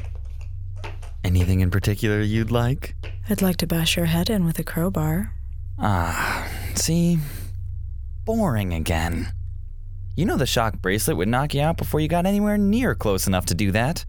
Anything 1.25 1.61
in 1.61 1.71
particular 1.71 2.21
you'd 2.21 2.51
like? 2.51 2.97
I'd 3.31 3.41
like 3.41 3.57
to 3.57 3.67
bash 3.67 3.97
your 3.97 4.05
head 4.05 4.29
in 4.29 4.45
with 4.45 4.59
a 4.59 4.63
crowbar. 4.63 5.33
Ah, 5.79 6.47
see? 6.75 7.19
Boring 8.27 8.75
again. 8.75 9.33
You 10.17 10.27
know 10.27 10.37
the 10.37 10.45
shock 10.45 10.83
bracelet 10.83 11.17
would 11.17 11.29
knock 11.29 11.55
you 11.55 11.63
out 11.63 11.79
before 11.79 12.01
you 12.01 12.09
got 12.09 12.27
anywhere 12.27 12.59
near 12.59 12.95
close 12.95 13.27
enough 13.27 13.47
to 13.47 13.55
do 13.55 13.71
that. 13.71 14.05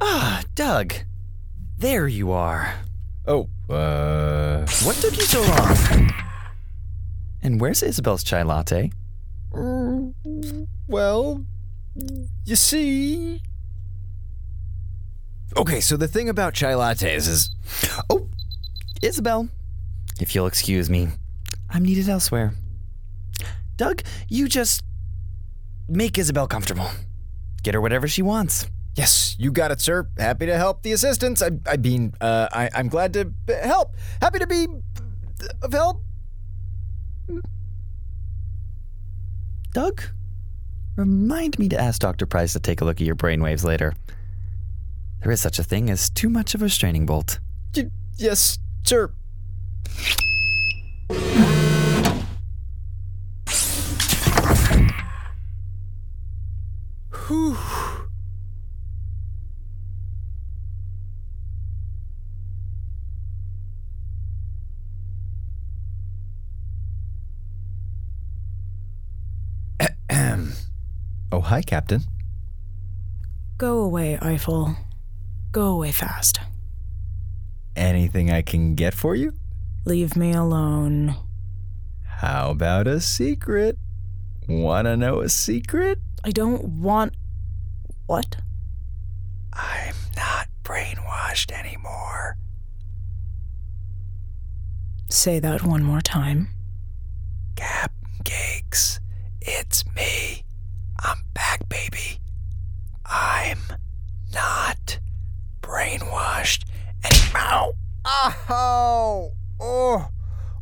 Ah, 0.00 0.44
Doug. 0.54 0.94
There 1.76 2.06
you 2.06 2.30
are. 2.30 2.76
Oh, 3.26 3.48
uh. 3.68 4.64
What 4.84 4.94
took 4.94 5.16
you 5.16 5.24
so 5.24 5.42
long? 5.42 6.12
And 7.42 7.60
where's 7.60 7.82
Isabel's 7.82 8.22
chai 8.22 8.42
latte? 8.42 8.92
Well, 9.52 11.44
you 12.44 12.56
see. 12.56 13.42
Okay, 15.56 15.80
so 15.80 15.96
the 15.96 16.06
thing 16.08 16.28
about 16.28 16.54
chai 16.54 16.72
lattes 16.72 17.28
is. 17.28 17.50
Oh, 18.08 18.28
Isabel, 19.02 19.48
if 20.20 20.34
you'll 20.34 20.46
excuse 20.46 20.88
me, 20.90 21.08
I'm 21.70 21.82
needed 21.82 22.08
elsewhere. 22.08 22.52
Doug, 23.76 24.02
you 24.28 24.46
just 24.48 24.84
make 25.88 26.18
Isabel 26.18 26.46
comfortable. 26.46 26.90
Get 27.62 27.74
her 27.74 27.80
whatever 27.80 28.06
she 28.06 28.22
wants. 28.22 28.68
Yes, 28.94 29.36
you 29.38 29.50
got 29.52 29.70
it, 29.70 29.80
sir. 29.80 30.08
Happy 30.18 30.46
to 30.46 30.56
help 30.56 30.82
the 30.82 30.92
assistants. 30.92 31.40
I, 31.42 31.50
I 31.66 31.76
mean, 31.76 32.12
uh, 32.20 32.48
I, 32.52 32.68
I'm 32.74 32.88
glad 32.88 33.14
to 33.14 33.32
help. 33.62 33.96
Happy 34.20 34.38
to 34.40 34.46
be 34.46 34.66
of 35.62 35.72
help. 35.72 36.02
Doug, 39.72 40.02
remind 40.96 41.58
me 41.58 41.68
to 41.68 41.80
ask 41.80 42.00
Dr. 42.00 42.26
Pryce 42.26 42.52
to 42.54 42.60
take 42.60 42.80
a 42.80 42.84
look 42.84 43.00
at 43.00 43.06
your 43.06 43.16
brainwaves 43.16 43.64
later. 43.64 43.94
There 45.22 45.32
is 45.32 45.40
such 45.40 45.58
a 45.58 45.64
thing 45.64 45.90
as 45.90 46.10
too 46.10 46.28
much 46.28 46.54
of 46.54 46.62
a 46.62 46.68
straining 46.68 47.06
bolt. 47.06 47.40
Y- 47.76 47.90
yes, 48.16 48.58
sir. 48.84 49.12
Hi, 71.50 71.60
Captain. 71.62 72.02
Go 73.58 73.80
away, 73.80 74.16
Eiffel. 74.22 74.76
Go 75.50 75.66
away 75.66 75.90
fast. 75.90 76.38
Anything 77.74 78.30
I 78.30 78.40
can 78.40 78.76
get 78.76 78.94
for 78.94 79.16
you? 79.16 79.32
Leave 79.84 80.14
me 80.14 80.32
alone. 80.32 81.16
How 82.06 82.52
about 82.52 82.86
a 82.86 83.00
secret? 83.00 83.76
Wanna 84.48 84.96
know 84.96 85.22
a 85.22 85.28
secret? 85.28 85.98
I 86.22 86.30
don't 86.30 86.62
want. 86.80 87.14
What? 88.06 88.36
I'm 89.52 89.96
not 90.16 90.46
brainwashed 90.62 91.50
anymore. 91.50 92.36
Say 95.08 95.40
that 95.40 95.64
one 95.64 95.82
more 95.82 96.00
time. 96.00 96.50
Oh, 108.12 109.32
oh, 109.60 110.08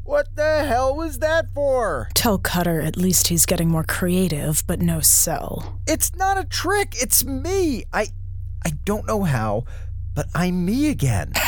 what 0.05 0.37
the 0.37 0.65
hell 0.65 0.95
was 0.95 1.19
that 1.21 1.47
for? 1.55 2.09
Tell 2.15 2.37
Cutter 2.39 2.81
at 2.81 2.97
least 2.97 3.29
he's 3.29 3.47
getting 3.47 3.71
more 3.71 3.85
creative, 3.85 4.63
but 4.67 4.81
no 4.81 5.01
sell. 5.01 5.81
It's 5.87 6.15
not 6.15 6.37
a 6.39 6.45
trick. 6.45 6.95
It's 7.01 7.25
me. 7.25 7.85
I, 7.93 8.09
I 8.65 8.71
don't 8.85 9.07
know 9.07 9.23
how, 9.23 9.65
but 10.15 10.27
I'm 10.35 10.65
me 10.65 10.89
again. 10.89 11.33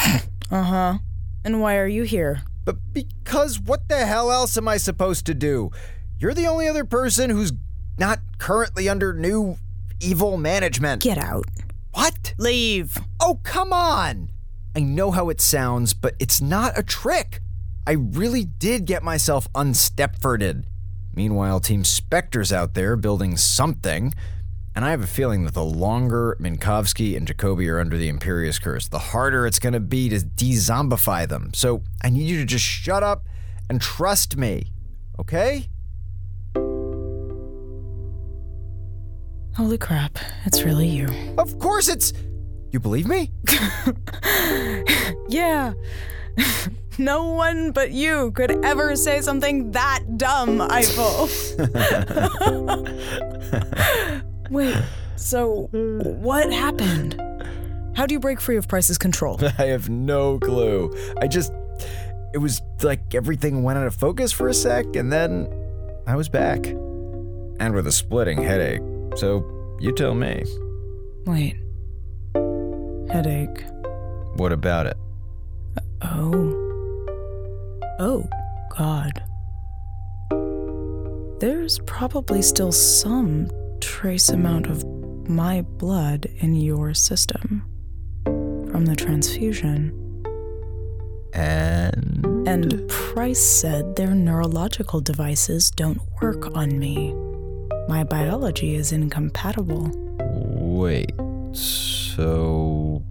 Uh 0.53 0.65
huh. 0.65 0.99
And 1.45 1.61
why 1.61 1.77
are 1.77 1.87
you 1.87 2.03
here? 2.03 2.43
But 2.65 2.93
because 2.93 3.61
what 3.61 3.89
the 3.89 4.05
hell 4.05 4.33
else 4.33 4.57
am 4.57 4.67
I 4.67 4.79
supposed 4.79 5.27
to 5.27 5.35
do? 5.35 5.71
You're 6.19 6.35
the 6.35 6.49
only 6.49 6.67
other 6.67 6.85
person 6.85 7.31
who's 7.31 7.53
not 7.99 8.19
currently 8.39 8.89
under 8.89 9.13
new 9.13 9.59
evil 10.01 10.37
management. 10.37 11.03
Get 11.03 11.19
out. 11.19 11.45
What? 11.93 12.35
Leave. 12.37 12.99
Oh, 13.21 13.39
come 13.45 13.73
on. 13.73 14.31
I 14.75 14.81
know 14.81 15.11
how 15.11 15.31
it 15.31 15.41
sounds, 15.41 15.95
but 15.95 16.15
it's 16.21 16.41
not 16.41 16.79
a 16.79 16.83
trick. 16.83 17.41
I 17.87 17.93
really 17.93 18.45
did 18.45 18.85
get 18.85 19.03
myself 19.03 19.53
unstepforded. 19.53 20.65
Meanwhile, 21.13 21.61
Team 21.61 21.83
Spectre's 21.83 22.53
out 22.53 22.75
there 22.75 22.95
building 22.95 23.37
something, 23.37 24.15
and 24.77 24.85
I 24.85 24.91
have 24.91 25.03
a 25.03 25.09
feeling 25.09 25.45
that 25.45 25.55
the 25.55 25.65
longer 25.65 26.37
Minkowski 26.41 27.17
and 27.17 27.27
Jacobi 27.27 27.69
are 27.69 27.81
under 27.81 27.97
the 27.97 28.11
Imperius 28.11 28.63
Curse, 28.63 28.87
the 28.87 28.99
harder 29.01 29.45
it's 29.45 29.59
going 29.59 29.73
to 29.73 29.81
be 29.81 30.09
to 30.09 30.21
de-zombify 30.21 31.29
them. 31.29 31.51
So 31.53 31.83
I 32.03 32.11
need 32.11 32.29
you 32.29 32.39
to 32.39 32.45
just 32.45 32.65
shut 32.65 33.03
up 33.03 33.27
and 33.69 33.81
trust 33.81 34.37
me, 34.37 34.67
okay? 35.19 35.69
Holy 39.57 39.79
crap, 39.79 40.17
it's 40.47 40.63
really 40.63 40.87
you. 40.87 41.09
Of 41.37 41.59
course 41.59 41.89
it's. 41.89 42.13
You 42.71 42.81
believe 42.81 43.07
me? 43.07 43.31
Yeah. 45.31 45.75
no 46.99 47.25
one 47.33 47.71
but 47.71 47.93
you 47.93 48.33
could 48.33 48.65
ever 48.65 48.97
say 48.97 49.21
something 49.21 49.71
that 49.71 50.19
dumb, 50.19 50.61
Eiffel. 50.61 51.29
Wait, 54.51 54.77
so 55.15 55.69
what 55.73 56.53
happened? 56.53 57.15
How 57.95 58.07
do 58.07 58.15
you 58.15 58.19
break 58.21 58.41
free 58.41 58.57
of 58.57 58.67
Pryce's 58.67 58.99
control? 58.99 59.39
I 59.59 59.67
have 59.67 59.89
no 59.89 60.39
clue. 60.41 60.93
I 61.21 61.29
just. 61.29 61.53
It 62.35 62.39
was 62.39 62.61
like 62.83 63.15
everything 63.15 63.63
went 63.63 63.79
out 63.79 63.87
of 63.87 63.95
focus 63.95 64.33
for 64.33 64.49
a 64.49 64.55
sec, 64.55 64.97
and 64.97 65.13
then 65.13 65.49
I 66.09 66.17
was 66.17 66.29
back. 66.29 66.67
And 66.67 67.73
with 67.75 67.87
a 67.87 67.93
splitting 67.93 68.43
headache. 68.43 68.81
So 69.17 69.77
you 69.81 69.93
tell 69.93 70.15
me. 70.15 70.45
Wait. 71.27 71.57
Headache. 73.11 73.65
What 74.37 74.53
about 74.53 74.87
it? 74.87 74.97
Oh. 76.01 76.57
Oh, 77.99 78.29
God. 78.77 79.23
There's 81.41 81.81
probably 81.87 82.41
still 82.41 82.71
some 82.71 83.51
trace 83.81 84.29
amount 84.29 84.67
of 84.69 84.85
my 85.29 85.63
blood 85.63 86.27
in 86.39 86.55
your 86.55 86.95
system 86.95 87.65
from 88.25 88.87
the 88.87 88.95
transfusion. 88.95 89.93
And. 91.33 92.47
And 92.47 92.89
Pryce 92.89 93.41
said 93.41 93.97
their 93.97 94.15
neurological 94.15 95.01
devices 95.01 95.73
don't 95.73 96.01
work 96.23 96.55
on 96.57 96.79
me. 96.79 97.13
My 97.89 98.05
biology 98.05 98.77
is 98.77 98.93
incompatible. 98.93 99.91
Wait, 100.21 101.11
so 102.17 103.03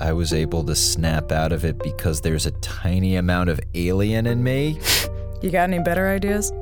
I 0.00 0.12
was 0.12 0.32
able 0.32 0.64
to 0.64 0.74
snap 0.74 1.30
out 1.30 1.52
of 1.52 1.64
it 1.64 1.78
because 1.78 2.20
there's 2.20 2.46
a 2.46 2.50
tiny 2.62 3.16
amount 3.16 3.50
of 3.50 3.60
alien 3.74 4.26
in 4.26 4.42
me? 4.42 4.80
You 5.42 5.50
got 5.50 5.64
any 5.64 5.78
better 5.80 6.08
ideas? 6.08 6.52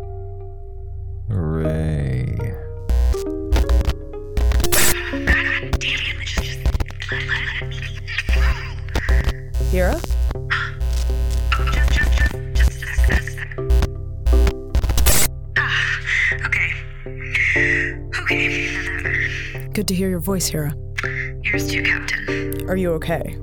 Ray. 1.29 2.37
Hera? 9.70 9.98
Okay. 16.44 16.72
Good 19.72 19.88
to 19.88 19.94
hear 19.94 20.11
your 20.11 20.20
voice, 20.20 20.48
Hera. 20.48 20.75
Too, 21.52 21.82
Captain. 21.82 22.66
Are 22.68 22.76
you 22.76 22.92
okay? 22.94 23.36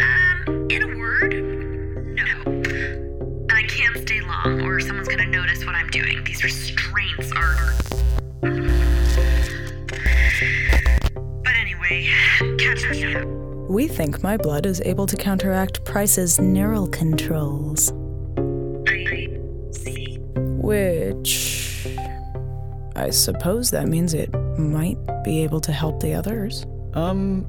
Um, 0.00 0.66
in 0.70 0.82
a 0.82 0.96
word, 0.96 1.34
no. 2.14 2.24
I 3.50 3.62
can't 3.64 3.98
stay 3.98 4.22
long, 4.22 4.62
or 4.62 4.80
someone's 4.80 5.08
gonna 5.08 5.26
notice 5.26 5.66
what 5.66 5.74
I'm 5.74 5.90
doing. 5.90 6.24
These 6.24 6.42
restraints 6.42 7.32
are. 7.32 7.74
But 11.44 11.54
anyway, 11.54 12.08
up. 13.14 13.26
We 13.68 13.86
think 13.86 14.22
my 14.22 14.38
blood 14.38 14.64
is 14.64 14.80
able 14.80 15.06
to 15.06 15.16
counteract 15.16 15.84
Pryce's 15.84 16.40
neural 16.40 16.88
controls. 16.88 17.92
Which. 20.62 21.86
I 22.96 23.10
suppose 23.10 23.70
that 23.70 23.86
means 23.86 24.14
it 24.14 24.32
might 24.58 24.97
be 25.28 25.42
able 25.42 25.60
to 25.60 25.72
help 25.72 26.00
the 26.00 26.14
others. 26.14 26.64
Um, 26.94 27.44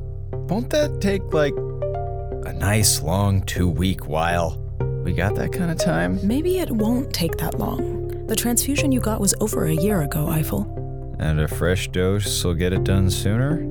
won't 0.50 0.70
that 0.72 1.00
take 1.00 1.24
like 1.34 1.54
a 1.56 2.52
nice 2.52 3.02
long 3.02 3.42
two 3.44 3.70
week 3.70 4.06
while? 4.06 4.58
We 5.06 5.14
got 5.14 5.36
that 5.36 5.54
kind 5.54 5.72
of 5.72 5.78
time? 5.78 6.20
Maybe 6.22 6.60
it 6.60 6.70
won't 6.70 7.14
take 7.14 7.38
that 7.38 7.58
long. 7.58 8.28
The 8.28 8.36
transfusion 8.36 8.92
you 8.92 9.00
got 9.00 9.22
was 9.22 9.34
over 9.40 9.64
a 9.64 9.74
year 9.74 10.02
ago, 10.02 10.28
Eiffel. 10.28 10.68
And 11.20 11.40
a 11.40 11.48
fresh 11.48 11.88
dose 11.88 12.44
will 12.44 12.54
get 12.54 12.74
it 12.74 12.84
done 12.84 13.10
sooner? 13.10 13.62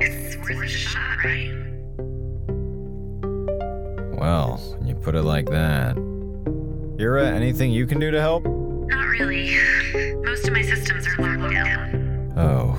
It's 0.00 0.36
worth 0.38 0.60
a 0.60 0.66
shot, 0.66 1.24
right? 1.24 1.52
Well, 4.18 4.56
when 4.78 4.88
you 4.88 4.96
put 4.96 5.14
it 5.14 5.22
like 5.22 5.46
that. 5.50 5.94
Hera, 6.98 7.28
anything 7.28 7.70
you 7.70 7.86
can 7.86 8.00
do 8.00 8.10
to 8.10 8.20
help? 8.20 8.44
Not 8.44 9.06
really. 9.06 9.56
Most 10.24 10.44
of 10.48 10.52
my 10.52 10.62
systems 10.62 11.06
are 11.06 11.36
locked 11.38 11.54
down. 11.54 12.32
Oh, 12.36 12.76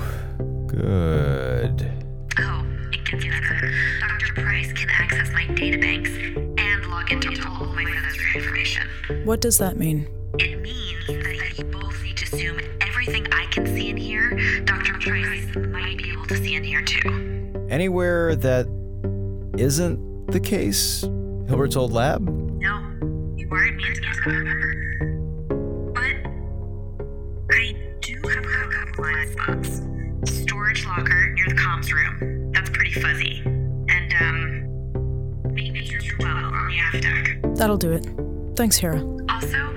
good. 0.86 1.90
Oh, 2.38 2.64
it 2.92 3.04
gets 3.04 3.24
better. 3.24 3.72
Dr. 4.00 4.34
Pryce 4.34 4.72
can 4.72 4.88
access 4.88 5.32
my 5.32 5.42
databanks 5.46 6.36
and 6.60 6.86
log 6.86 7.10
into 7.10 7.28
all 7.48 7.62
of 7.64 7.74
my 7.74 7.84
sensory 7.84 8.36
information. 8.36 8.88
What 9.24 9.40
does 9.40 9.58
that 9.58 9.76
mean? 9.76 10.06
It 10.38 10.60
means 10.60 11.06
that 11.06 11.58
you 11.58 11.64
both 11.64 12.00
need 12.04 12.16
to 12.18 12.24
assume 12.24 12.60
everything 12.80 13.26
I 13.32 13.46
can 13.46 13.66
see 13.66 13.90
and 13.90 13.98
hear, 13.98 14.62
Dr. 14.64 14.92
Pryce 15.00 15.56
might 15.56 15.98
be 15.98 16.10
able 16.12 16.26
to 16.26 16.36
see 16.36 16.54
and 16.54 16.64
hear 16.64 16.82
too. 16.82 17.66
Anywhere 17.68 18.36
that 18.36 18.68
isn't 19.58 20.30
the 20.30 20.40
case? 20.40 21.00
Hilbert's 21.48 21.76
old 21.76 21.92
lab? 21.92 22.22
No, 22.22 22.78
you 23.36 23.48
weren't 23.48 23.76
meant 23.76 23.96
to 23.96 24.00
get 24.02 24.14
that, 24.24 24.26
remember? 24.26 24.72
But 25.94 26.14
I 27.56 27.74
do 28.00 28.14
have 28.28 28.44
a 28.44 28.68
couple 28.70 29.02
blind 29.02 29.30
spots. 29.32 29.75
Room. 31.96 32.52
That's 32.52 32.70
pretty 32.70 32.92
fuzzy. 33.00 33.42
And, 33.44 34.14
um, 34.20 35.52
maybe 35.52 35.80
your 35.80 36.00
well 36.20 36.36
on 36.36 36.68
the 36.68 36.78
aft 36.78 37.02
deck. 37.02 37.56
That'll 37.56 37.76
do 37.76 37.92
it. 37.92 38.06
Thanks, 38.56 38.76
Hera. 38.76 39.00
Also, 39.28 39.74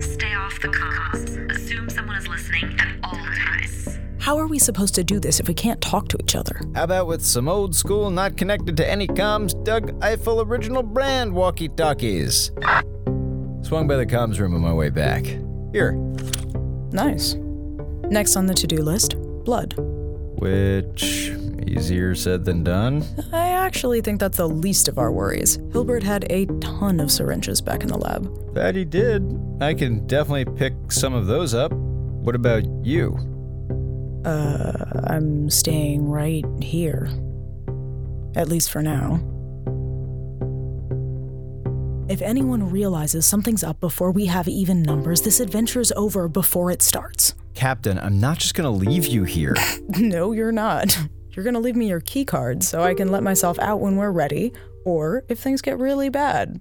stay 0.00 0.34
off 0.34 0.60
the 0.60 0.68
comms. 0.68 1.50
Assume 1.50 1.88
someone 1.90 2.16
is 2.16 2.26
listening 2.26 2.76
at 2.80 2.88
all 3.02 3.12
times. 3.12 3.98
How 4.18 4.36
are 4.36 4.46
we 4.46 4.58
supposed 4.58 4.94
to 4.96 5.04
do 5.04 5.20
this 5.20 5.40
if 5.40 5.48
we 5.48 5.54
can't 5.54 5.80
talk 5.80 6.08
to 6.08 6.18
each 6.20 6.34
other? 6.36 6.60
How 6.74 6.84
about 6.84 7.06
with 7.06 7.24
some 7.24 7.48
old 7.48 7.74
school, 7.74 8.10
not 8.10 8.36
connected 8.36 8.76
to 8.76 8.90
any 8.90 9.06
comms, 9.06 9.52
Doug 9.64 9.92
Eiffel 10.02 10.42
original 10.42 10.82
brand 10.82 11.32
walkie 11.32 11.68
talkies? 11.68 12.50
Swung 13.62 13.86
by 13.86 13.96
the 13.96 14.06
comms 14.06 14.38
room 14.38 14.54
on 14.54 14.60
my 14.60 14.72
way 14.72 14.90
back. 14.90 15.24
Here. 15.72 15.92
Nice. 16.92 17.34
Next 18.10 18.36
on 18.36 18.46
the 18.46 18.54
to 18.54 18.66
do 18.66 18.82
list 18.82 19.16
blood. 19.44 19.74
Which, 19.78 21.32
easier 21.66 22.14
said 22.14 22.44
than 22.44 22.64
done? 22.64 23.04
I 23.32 23.48
actually 23.50 24.00
think 24.00 24.20
that's 24.20 24.36
the 24.36 24.48
least 24.48 24.88
of 24.88 24.98
our 24.98 25.12
worries. 25.12 25.58
Hilbert 25.72 26.02
had 26.02 26.26
a 26.30 26.46
ton 26.60 27.00
of 27.00 27.10
syringes 27.10 27.60
back 27.60 27.82
in 27.82 27.88
the 27.88 27.98
lab. 27.98 28.54
That 28.54 28.74
he 28.74 28.84
did. 28.84 29.22
I 29.60 29.74
can 29.74 30.06
definitely 30.06 30.44
pick 30.44 30.74
some 30.90 31.14
of 31.14 31.26
those 31.26 31.54
up. 31.54 31.72
What 31.72 32.34
about 32.34 32.64
you? 32.84 33.16
Uh, 34.24 35.02
I'm 35.04 35.48
staying 35.50 36.08
right 36.08 36.44
here. 36.60 37.08
At 38.36 38.48
least 38.48 38.70
for 38.70 38.82
now. 38.82 39.20
If 42.08 42.22
anyone 42.22 42.70
realizes 42.70 43.26
something's 43.26 43.62
up 43.62 43.80
before 43.80 44.12
we 44.12 44.26
have 44.26 44.48
even 44.48 44.82
numbers, 44.82 45.20
this 45.20 45.40
adventure's 45.40 45.92
over 45.92 46.26
before 46.26 46.70
it 46.70 46.80
starts. 46.80 47.34
Captain, 47.54 47.98
I'm 47.98 48.18
not 48.18 48.38
just 48.38 48.54
gonna 48.54 48.70
leave 48.70 49.06
you 49.06 49.24
here. 49.24 49.54
no, 49.88 50.32
you're 50.32 50.52
not. 50.52 50.96
You're 51.38 51.44
gonna 51.44 51.60
leave 51.60 51.76
me 51.76 51.86
your 51.86 52.00
key 52.00 52.24
card 52.24 52.64
so 52.64 52.82
I 52.82 52.94
can 52.94 53.12
let 53.12 53.22
myself 53.22 53.60
out 53.60 53.78
when 53.78 53.94
we're 53.94 54.10
ready, 54.10 54.52
or 54.84 55.22
if 55.28 55.38
things 55.38 55.62
get 55.62 55.78
really 55.78 56.08
bad. 56.08 56.60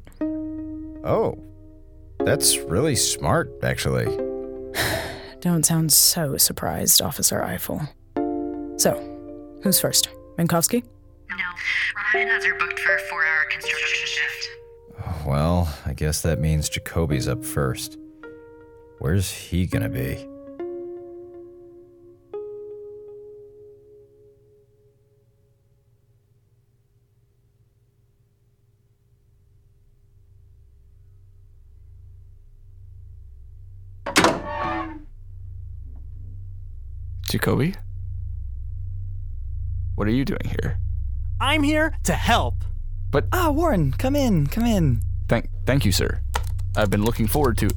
Oh, 1.04 1.44
that's 2.20 2.60
really 2.60 2.96
smart, 2.96 3.52
actually. 3.64 4.06
Don't 5.42 5.66
sound 5.66 5.92
so 5.92 6.38
surprised, 6.38 7.02
Officer 7.02 7.42
Eiffel. 7.42 7.82
So, 8.78 8.94
who's 9.64 9.80
first? 9.80 10.10
Minkowski? 10.38 10.84
No, 11.32 11.36
Ryan 12.14 12.28
has 12.28 12.46
her 12.46 12.56
booked 12.60 12.80
for 12.80 12.94
a 12.94 13.00
four 13.00 13.26
hour 13.26 13.46
construction 13.50 14.08
shift. 14.08 14.50
Well, 15.26 15.76
I 15.88 15.94
guess 15.94 16.22
that 16.22 16.40
means 16.40 16.70
Jacobi's 16.70 17.28
up 17.28 17.44
first. 17.44 17.98
Where's 19.00 19.32
he 19.32 19.66
gonna 19.66 19.90
be? 19.90 20.24
Jacobi? 37.30 37.76
What 39.96 40.08
are 40.08 40.12
you 40.12 40.26
doing 40.26 40.46
here? 40.46 40.78
I'm 41.42 41.64
here 41.64 41.94
to 42.04 42.14
help. 42.14 42.56
But 43.12 43.26
Ah, 43.32 43.50
Warren, 43.52 43.92
come 43.94 44.16
in, 44.16 44.48
come 44.48 44.66
in. 44.66 45.02
thank 45.28 45.50
thank 45.66 45.86
you, 45.86 45.92
sir. 45.92 46.22
I've 46.76 46.90
been 46.90 47.04
looking 47.04 47.28
forward 47.28 47.58
to 47.60 47.70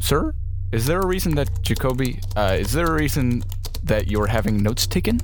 Sir? 0.00 0.34
Is 0.72 0.86
there 0.86 1.00
a 1.00 1.06
reason 1.06 1.34
that 1.34 1.48
Jacobi? 1.62 2.22
Uh, 2.36 2.56
is 2.58 2.72
there 2.72 2.86
a 2.86 2.92
reason 2.92 3.42
that 3.82 4.08
you're 4.08 4.26
having 4.26 4.62
notes 4.62 4.86
taken? 4.86 5.20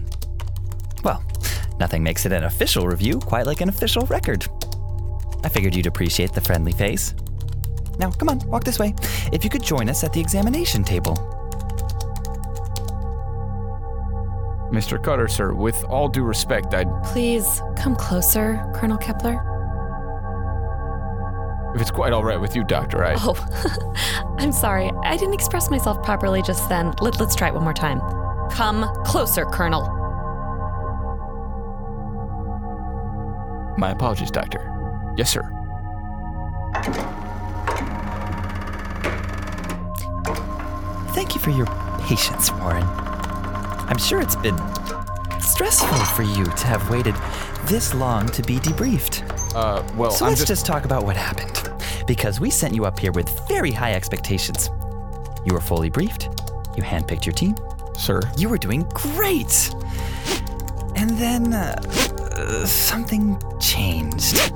Well, 1.05 1.23
nothing 1.79 2.03
makes 2.03 2.27
it 2.27 2.33
an 2.33 2.45
official 2.45 2.87
review 2.87 3.19
quite 3.21 3.47
like 3.47 3.61
an 3.61 3.69
official 3.69 4.05
record. 4.07 4.47
I 5.45 5.49
figured 5.49 5.75
you'd 5.77 5.87
appreciate 5.87 6.33
the 6.33 6.41
friendly 6.41 6.73
face. 6.73 7.15
Now, 7.99 8.11
come 8.11 8.29
on, 8.29 8.41
walk 8.49 8.65
this 8.65 8.79
way. 8.79 8.95
If 9.33 9.45
you 9.45 9.51
could 9.51 9.63
join 9.63 9.89
us 9.89 10.05
at 10.05 10.13
the 10.13 10.21
examination 10.21 10.85
table. 10.85 11.15
Mr. 14.73 15.01
Cutter, 15.03 15.29
sir, 15.29 15.55
with 15.55 15.85
all 15.85 16.09
due 16.09 16.25
respect, 16.25 16.75
I'd. 16.75 16.89
Please 17.05 17.63
come 17.77 17.95
closer, 17.95 18.69
Colonel 18.75 18.99
Kepler. 18.99 19.51
If 21.75 21.81
it's 21.81 21.91
quite 21.91 22.13
all 22.13 22.25
right 22.25 22.41
with 22.41 22.57
you, 22.57 22.65
Doctor, 22.65 23.05
I. 23.05 23.15
Oh, 23.19 24.35
I'm 24.39 24.53
sorry. 24.53 24.91
I 25.05 25.17
didn't 25.17 25.35
express 25.35 25.71
myself 25.71 26.03
properly 26.03 26.43
just 26.43 26.69
then. 26.69 26.93
Let, 27.01 27.21
let's 27.21 27.35
try 27.35 27.49
it 27.49 27.55
one 27.55 27.65
more 27.65 27.73
time. 27.73 28.01
Come 28.51 28.93
closer, 29.05 29.45
Colonel. 29.45 29.83
My 33.77 33.91
apologies, 33.91 34.31
Doctor. 34.31 34.71
Yes, 35.17 35.31
sir. 35.31 35.54
Thank 41.15 41.37
you 41.37 41.41
for 41.41 41.51
your 41.51 41.67
patience, 42.01 42.51
Warren. 42.51 42.83
I'm 42.83 43.99
sure 43.99 44.21
it's 44.21 44.35
been 44.35 44.59
stressful 45.41 45.97
for 46.17 46.25
you 46.25 46.45
to 46.45 46.67
have 46.67 46.91
waited 46.91 47.15
this 47.67 47.95
long 47.95 48.27
to 48.31 48.43
be 48.43 48.57
debriefed. 48.57 49.23
Uh, 49.55 49.85
well, 49.97 50.11
so 50.11 50.25
I'm 50.25 50.31
let's 50.31 50.41
just... 50.41 50.49
just 50.49 50.67
talk 50.67 50.85
about 50.85 51.05
what 51.05 51.17
happened. 51.17 51.71
Because 52.09 52.41
we 52.41 52.51
sent 52.51 52.75
you 52.75 52.85
up 52.85 52.99
here 52.99 53.13
with 53.13 53.31
very 53.47 53.71
high 53.71 53.93
expectations. 53.93 54.71
You 55.47 55.55
were 55.55 55.61
fully 55.61 55.89
briefed. 55.89 56.25
You 56.77 56.83
handpicked 56.83 57.27
your 57.27 57.33
team. 57.33 57.55
Sir. 57.97 58.21
You 58.37 58.49
were 58.49 58.59
doing 58.59 58.83
great. 58.93 59.73
And 60.97 61.11
then 61.11 61.53
uh, 61.53 61.81
uh, 62.33 62.67
something 62.67 63.41
changed. 63.61 64.53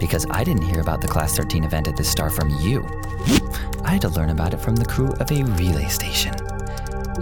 Because 0.00 0.26
I 0.30 0.42
didn't 0.42 0.62
hear 0.62 0.80
about 0.80 1.00
the 1.00 1.08
Class 1.08 1.36
13 1.36 1.62
event 1.62 1.86
at 1.86 1.96
this 1.96 2.10
Star 2.10 2.28
from 2.28 2.50
you. 2.58 2.82
I 3.84 3.90
had 3.92 4.02
to 4.02 4.08
learn 4.10 4.30
about 4.30 4.54
it 4.54 4.58
from 4.60 4.76
the 4.76 4.84
crew 4.84 5.10
of 5.20 5.30
a 5.32 5.42
relay 5.42 5.88
station. 5.88 6.34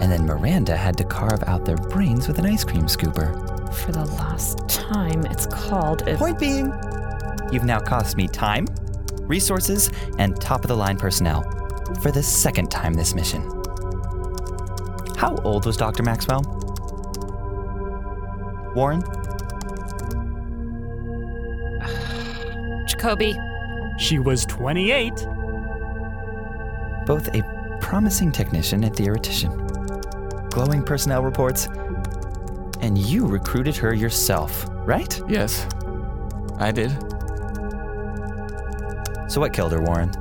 And 0.01 0.11
then 0.11 0.25
Miranda 0.25 0.75
had 0.75 0.97
to 0.97 1.03
carve 1.03 1.43
out 1.47 1.65
their 1.65 1.75
brains 1.77 2.27
with 2.27 2.39
an 2.39 2.45
ice 2.45 2.63
cream 2.63 2.83
scooper. 2.83 3.33
For 3.73 3.91
the 3.91 4.05
last 4.05 4.57
time, 4.69 5.25
it's 5.25 5.45
called. 5.47 6.07
A- 6.07 6.17
Point 6.17 6.39
being, 6.39 6.71
you've 7.51 7.63
now 7.65 7.79
cost 7.79 8.17
me 8.17 8.27
time, 8.27 8.67
resources, 9.21 9.89
and 10.17 10.39
top 10.39 10.63
of 10.63 10.67
the 10.69 10.75
line 10.77 10.97
personnel 10.97 11.41
for 12.01 12.11
the 12.11 12.23
second 12.23 12.69
time 12.71 12.93
this 12.93 13.13
mission. 13.15 13.41
How 15.17 15.35
old 15.43 15.65
was 15.65 15.75
Dr. 15.75 16.03
Maxwell? 16.03 16.41
Warren? 18.75 19.01
Jacobi. 22.87 23.35
She 23.99 24.19
was 24.19 24.45
28. 24.45 25.27
Both 27.09 27.33
a 27.33 27.41
promising 27.81 28.31
technician 28.31 28.83
and 28.83 28.95
theoretician, 28.95 29.49
glowing 30.51 30.83
personnel 30.83 31.23
reports, 31.23 31.65
and 32.81 32.99
you 32.99 33.25
recruited 33.25 33.75
her 33.77 33.95
yourself, 33.95 34.67
right? 34.85 35.19
Yes, 35.27 35.65
I 36.59 36.71
did. 36.71 36.91
So 39.27 39.41
what 39.41 39.53
killed 39.53 39.71
her, 39.71 39.81
Warren? 39.81 40.11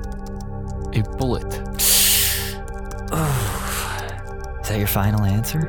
A 0.95 1.03
bullet. 1.19 1.45
is 4.63 4.69
that 4.71 4.79
your 4.79 4.87
final 4.87 5.27
answer? 5.27 5.69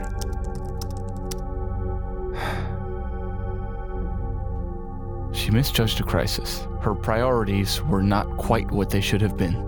She 5.33 5.51
misjudged 5.51 5.99
a 5.99 6.03
crisis. 6.03 6.65
Her 6.79 6.95
priorities 6.95 7.83
were 7.83 8.01
not 8.01 8.37
quite 8.37 8.71
what 8.71 8.89
they 8.89 9.01
should 9.01 9.19
have 9.19 9.35
been. 9.35 9.65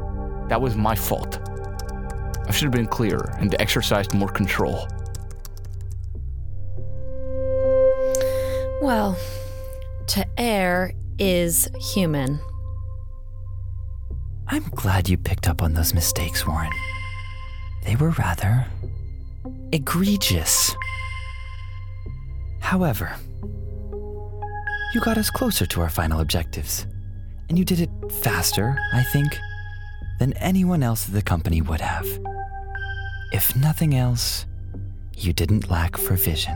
That 0.48 0.62
was 0.62 0.76
my 0.76 0.96
fault. 0.96 1.41
I 2.62 2.64
should 2.64 2.76
have 2.76 2.80
been 2.80 2.86
clearer 2.86 3.34
and 3.40 3.56
exercised 3.60 4.14
more 4.14 4.30
control. 4.30 4.88
Well, 8.84 9.18
to 10.10 10.28
err 10.38 10.94
is 11.18 11.68
human. 11.80 12.40
I'm 14.48 14.62
glad 14.76 15.10
you 15.10 15.18
picked 15.18 15.50
up 15.50 15.64
on 15.64 15.74
those 15.74 15.96
mistakes, 15.96 16.46
Warren. 16.46 16.72
They 17.84 17.96
were 17.96 18.12
rather 18.12 18.68
egregious. 19.72 20.76
However, 22.60 23.16
you 24.94 25.02
got 25.02 25.18
us 25.18 25.32
closer 25.32 25.66
to 25.66 25.82
our 25.82 25.90
final 25.90 26.20
objectives, 26.20 26.86
and 27.50 27.58
you 27.58 27.66
did 27.66 27.80
it 27.80 27.90
faster, 28.12 28.78
I 28.94 29.02
think, 29.02 29.36
than 30.20 30.34
anyone 30.34 30.84
else 30.84 31.08
at 31.08 31.16
the 31.16 31.24
company 31.24 31.64
would 31.64 31.82
have. 31.82 32.06
If 33.32 33.56
nothing 33.56 33.96
else, 33.96 34.46
you 35.16 35.34
didn't 35.34 35.70
lack 35.70 35.98
for 35.98 36.16
vision. 36.16 36.56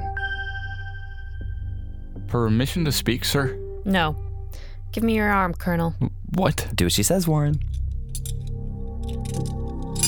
Permission 2.28 2.84
to 2.86 2.92
speak, 2.92 3.24
sir? 3.24 3.58
No. 3.86 4.16
Give 4.92 5.04
me 5.04 5.16
your 5.16 5.30
arm, 5.30 5.54
Colonel. 5.54 5.96
What? 6.34 6.68
Do 6.76 6.86
as 6.86 6.94
she 6.94 7.04
says, 7.04 7.28
Warren. 7.28 7.60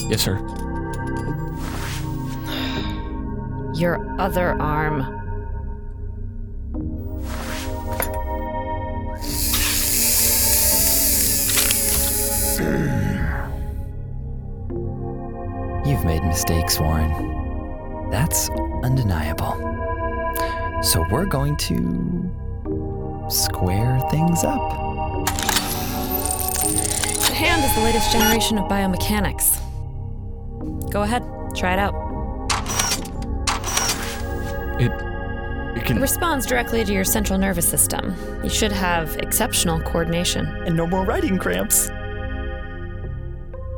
Yes, 0.10 0.22
sir. 0.22 0.38
Your 3.76 4.20
other 4.20 4.60
arm. 4.62 5.27
You've 15.98 16.06
made 16.06 16.24
mistakes, 16.26 16.80
Warren. 16.80 18.12
That's 18.12 18.52
undeniable. 18.84 19.54
So 20.84 21.04
we're 21.10 21.26
going 21.26 21.58
to 21.58 23.26
square 23.32 24.00
things 24.12 24.44
up. 24.44 24.96
The 27.26 27.34
hand 27.34 27.66
is 27.66 27.74
the 27.74 27.82
latest 27.82 28.12
generation 28.12 28.60
of 28.60 28.70
biomechanics. 28.70 29.60
Go 30.92 31.02
ahead, 31.02 31.24
try 31.56 31.74
it 31.74 31.80
out. 31.80 31.96
It. 34.80 34.92
It 35.80 35.84
can. 35.84 35.98
It 35.98 36.02
responds 36.02 36.46
directly 36.46 36.86
to 36.86 36.94
your 36.94 37.06
central 37.06 37.40
nervous 37.40 37.68
system. 37.68 38.16
You 38.44 38.52
should 38.52 38.72
have 38.72 39.18
exceptional 39.18 39.82
coordination. 39.82 40.46
And 40.46 40.78
no 40.78 40.86
more 40.86 41.04
writing 41.06 41.40
cramps. 41.40 41.88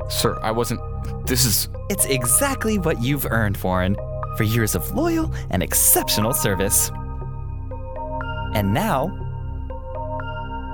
Sir, 0.09 0.37
I 0.43 0.51
wasn't. 0.51 0.81
This 1.29 1.45
is. 1.45 1.69
It's 1.91 2.05
exactly 2.05 2.79
what 2.79 3.03
you've 3.03 3.27
earned, 3.29 3.55
Warren, 3.57 3.95
for 4.35 4.41
years 4.45 4.73
of 4.73 4.89
loyal 4.95 5.31
and 5.51 5.61
exceptional 5.61 6.33
service. 6.33 6.89
And 8.55 8.73
now, 8.73 9.09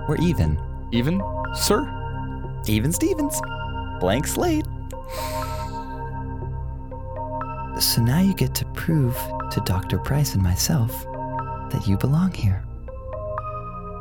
we're 0.08 0.16
even. 0.16 0.58
Even, 0.94 1.22
sir? 1.54 1.84
Even 2.68 2.94
Stevens. 2.94 3.42
Blank 4.00 4.28
slate. 4.28 4.64
So 7.82 8.02
now 8.02 8.22
you 8.22 8.34
get 8.34 8.56
to 8.56 8.66
prove 8.76 9.14
to 9.52 9.62
Dr. 9.66 10.00
Pryce 10.00 10.36
and 10.36 10.42
myself 10.42 11.04
that 11.72 11.84
you 11.86 11.98
belong 11.98 12.32
here. 12.32 12.64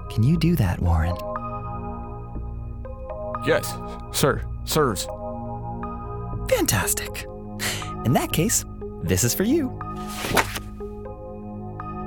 Can 0.09 0.23
you 0.23 0.37
do 0.37 0.55
that, 0.55 0.79
Warren? 0.81 1.17
Yes, 3.45 3.77
sir. 4.13 4.41
Sirs. 4.65 5.09
Fantastic. 6.65 7.27
In 8.07 8.15
that 8.15 8.33
case, 8.33 8.65
this 9.03 9.23
is 9.23 9.35
for 9.35 9.43
you. 9.43 9.69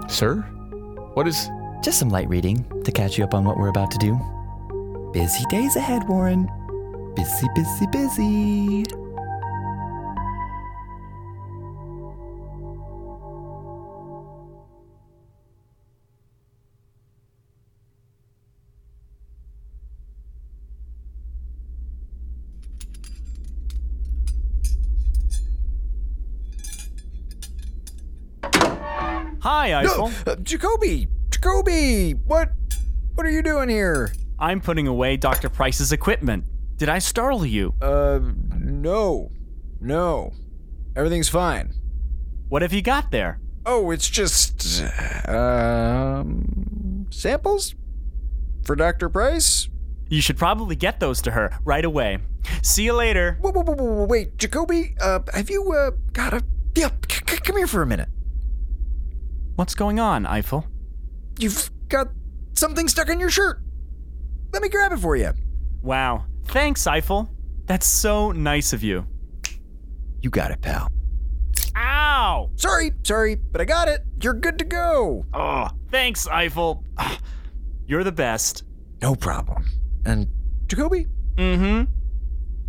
Sir? 0.09 0.37
What 1.13 1.27
is. 1.27 1.47
Just 1.83 1.99
some 1.99 2.09
light 2.09 2.27
reading 2.27 2.65
to 2.83 2.91
catch 2.91 3.19
you 3.19 3.23
up 3.23 3.35
on 3.35 3.45
what 3.45 3.59
we're 3.59 3.67
about 3.67 3.91
to 3.91 3.99
do. 3.99 4.19
Busy 5.13 5.45
days 5.51 5.75
ahead, 5.75 6.09
Warren. 6.09 6.49
Busy, 7.15 7.47
busy, 7.53 7.85
busy. 7.91 9.06
Jacobi! 30.47 31.09
Jacobi! 31.29 32.13
What 32.25 32.51
what 33.15 33.25
are 33.25 33.29
you 33.29 33.43
doing 33.43 33.67
here? 33.67 34.13
I'm 34.39 34.61
putting 34.61 34.87
away 34.87 35.17
Dr. 35.17 35.49
Pryce's 35.49 35.91
equipment. 35.91 36.45
Did 36.77 36.87
I 36.87 36.99
startle 36.99 37.45
you? 37.45 37.73
Uh 37.81 38.19
no. 38.57 39.29
no. 39.81 40.31
Everything's 40.95 41.27
fine. 41.27 41.73
What 42.47 42.61
have 42.61 42.71
you 42.71 42.81
got 42.81 43.11
there? 43.11 43.41
Oh, 43.65 43.91
it's 43.91 44.09
just. 44.09 44.81
Um. 45.27 47.07
samples? 47.09 47.75
For 48.63 48.77
Dr. 48.77 49.09
Pryce? 49.09 49.67
You 50.09 50.21
should 50.21 50.37
probably 50.37 50.77
get 50.77 51.01
those 51.01 51.21
to 51.23 51.31
her 51.31 51.59
right 51.65 51.83
away. 51.83 52.19
See 52.61 52.83
you 52.83 52.93
later. 52.93 53.37
Whoa, 53.41 53.51
whoa, 53.51 53.63
whoa, 53.63 53.73
whoa, 53.75 53.93
whoa, 53.95 54.05
wait, 54.05 54.37
Jacobi, 54.37 54.95
uh, 55.01 55.19
have 55.33 55.49
you, 55.49 55.69
uh, 55.73 55.91
got 56.13 56.33
a. 56.33 56.41
Yeah, 56.75 56.89
c- 57.09 57.19
c- 57.27 57.37
come 57.37 57.57
here 57.57 57.67
for 57.67 57.81
a 57.81 57.85
minute. 57.85 58.07
What's 59.57 59.73
going 59.73 59.99
on, 59.99 60.27
Eiffel? 60.27 60.67
You've 61.39 61.71
got 61.89 62.09
something 62.53 62.87
stuck 62.87 63.09
in 63.09 63.19
your 63.19 63.31
shirt. 63.31 63.59
Let 64.53 64.61
me 64.61 64.69
grab 64.69 64.91
it 64.91 64.99
for 64.99 65.15
you. 65.15 65.33
Wow. 65.81 66.25
Thanks, 66.45 66.85
Eiffel. 66.85 67.27
That's 67.65 67.87
so 67.87 68.31
nice 68.31 68.71
of 68.71 68.83
you. 68.83 69.07
You 70.21 70.29
got 70.29 70.51
it, 70.51 70.61
pal. 70.61 70.91
Ow! 71.75 72.51
Sorry, 72.55 72.91
sorry, 73.01 73.33
but 73.33 73.59
I 73.59 73.65
got 73.65 73.87
it. 73.87 74.01
You're 74.21 74.35
good 74.35 74.59
to 74.59 74.63
go. 74.63 75.25
Oh, 75.33 75.69
thanks, 75.89 76.27
Eiffel. 76.27 76.83
You're 77.87 78.03
the 78.03 78.11
best. 78.11 78.63
No 79.01 79.15
problem. 79.15 79.65
And, 80.05 80.27
Jacobi, 80.67 81.07
Mm 81.35 81.57
hmm. 81.57 81.91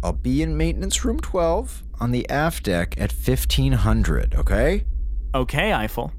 I'll 0.03 0.15
be 0.15 0.41
in 0.43 0.57
maintenance 0.57 1.05
room 1.05 1.21
12 1.21 1.83
on 2.01 2.13
the 2.13 2.27
aft 2.31 2.65
deck 2.65 2.95
at 2.99 3.13
1500, 3.13 4.37
okay? 4.37 4.85
Okay, 5.35 5.75
Eiffel. 5.75 6.13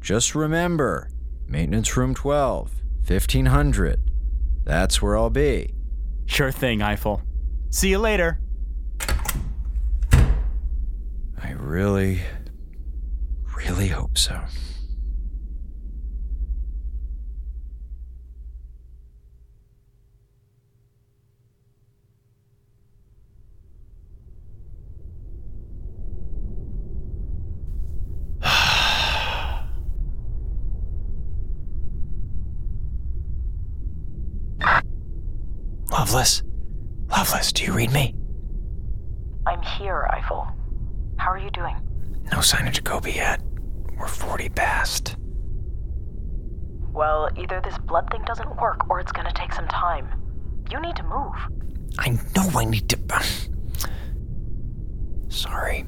Just 0.00 0.34
remember 0.34 1.10
maintenance 1.46 1.96
room 1.96 2.14
12, 2.14 2.70
1500. 3.06 4.00
That's 4.64 5.00
where 5.00 5.16
I'll 5.16 5.30
be. 5.30 5.74
Sure 6.26 6.52
thing, 6.52 6.82
Eiffel. 6.82 7.22
See 7.70 7.88
you 7.90 7.98
later. 7.98 8.38
I 11.40 11.52
really, 11.56 12.20
really 13.56 13.88
hope 13.88 14.18
so. 14.18 14.40
Lovelace. 36.08 36.42
Lovelace, 37.10 37.52
do 37.52 37.64
you 37.64 37.74
read 37.74 37.92
me? 37.92 38.14
I'm 39.46 39.60
here, 39.60 40.08
Eiffel. 40.10 40.48
How 41.18 41.30
are 41.30 41.36
you 41.38 41.50
doing? 41.50 41.76
No 42.32 42.40
sign 42.40 42.66
of 42.66 42.72
Jacobi 42.72 43.14
yet. 43.14 43.42
We're 43.98 44.06
40 44.06 44.48
past. 44.48 45.16
Well, 46.94 47.28
either 47.36 47.60
this 47.62 47.76
blood 47.76 48.08
thing 48.10 48.22
doesn't 48.24 48.56
work 48.56 48.88
or 48.88 49.00
it's 49.00 49.12
gonna 49.12 49.34
take 49.34 49.52
some 49.52 49.68
time. 49.68 50.08
You 50.70 50.80
need 50.80 50.96
to 50.96 51.02
move. 51.02 51.34
I 51.98 52.08
know 52.34 52.58
I 52.58 52.64
need 52.64 52.88
to. 52.88 52.98
Sorry. 55.28 55.84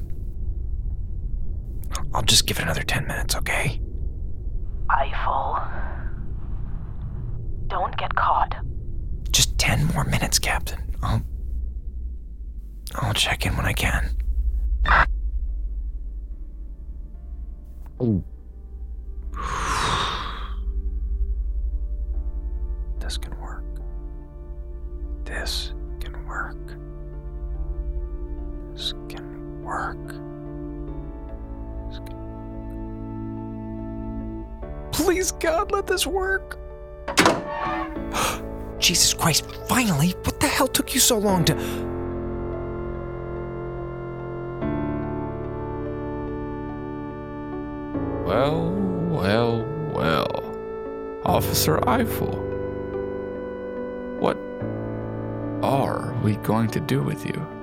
I'll 2.13 2.21
just 2.21 2.45
give 2.45 2.59
it 2.59 2.61
another 2.61 2.83
10 2.83 3.07
minutes, 3.07 3.35
okay? 3.37 3.81
Eiffel. 4.87 5.63
Don't 7.65 7.97
get 7.97 8.13
caught. 8.13 8.50
10 9.71 9.85
more 9.93 10.03
minutes, 10.03 10.37
Captain. 10.37 10.81
I'll. 11.01 11.21
I'll 12.95 13.13
check 13.13 13.45
in 13.45 13.55
when 13.55 13.65
I 13.65 13.71
can. 13.71 14.17
This 22.99 23.17
can 23.17 23.39
work. 23.39 23.63
This 25.23 25.71
can 26.01 26.25
work. 26.27 26.67
This 28.73 28.91
can 29.07 29.63
work. 29.63 30.07
This 31.87 31.99
can 31.99 32.17
Please, 34.91 35.31
God, 35.31 35.71
let 35.71 35.87
this 35.87 36.05
work. 36.05 36.59
Jesus 38.81 39.13
Christ, 39.13 39.45
finally! 39.69 40.15
What 40.23 40.39
the 40.39 40.47
hell 40.47 40.67
took 40.67 40.93
you 40.93 40.99
so 40.99 41.17
long 41.17 41.45
to. 41.45 41.53
Well, 48.25 48.71
well, 49.09 49.63
well. 49.93 51.21
Officer 51.23 51.87
Eiffel. 51.87 52.35
What 54.19 54.37
are 55.63 56.13
we 56.23 56.37
going 56.37 56.69
to 56.69 56.79
do 56.79 57.03
with 57.03 57.25
you? 57.25 57.60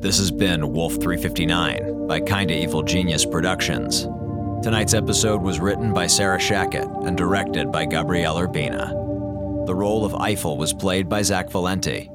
This 0.00 0.16
has 0.16 0.30
been 0.30 0.72
Wolf 0.72 0.94
359 0.94 2.06
by 2.06 2.20
Kinda 2.20 2.54
Evil 2.54 2.82
Genius 2.82 3.26
Productions. 3.26 4.04
Tonight's 4.62 4.94
episode 4.94 5.42
was 5.42 5.60
written 5.60 5.92
by 5.92 6.06
Sarah 6.06 6.38
Shachat 6.38 7.06
and 7.06 7.18
directed 7.18 7.70
by 7.70 7.84
Gabriel 7.84 8.36
Urbina. 8.36 9.66
The 9.66 9.74
role 9.74 10.06
of 10.06 10.14
Eiffel 10.14 10.56
was 10.56 10.72
played 10.72 11.10
by 11.10 11.20
Zach 11.20 11.50
Valenti. 11.50 12.10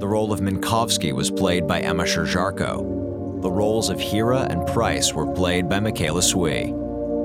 The 0.00 0.08
role 0.08 0.32
of 0.32 0.40
Minkowski 0.40 1.12
was 1.12 1.30
played 1.30 1.68
by 1.68 1.80
Emma 1.80 2.02
Sherr-Ziarko. 2.02 3.40
The 3.40 3.52
roles 3.52 3.88
of 3.88 4.00
Hera 4.00 4.48
and 4.50 4.66
Pryce 4.66 5.14
were 5.14 5.32
played 5.32 5.68
by 5.68 5.78
Michaela 5.78 6.22
Swee. 6.22 6.72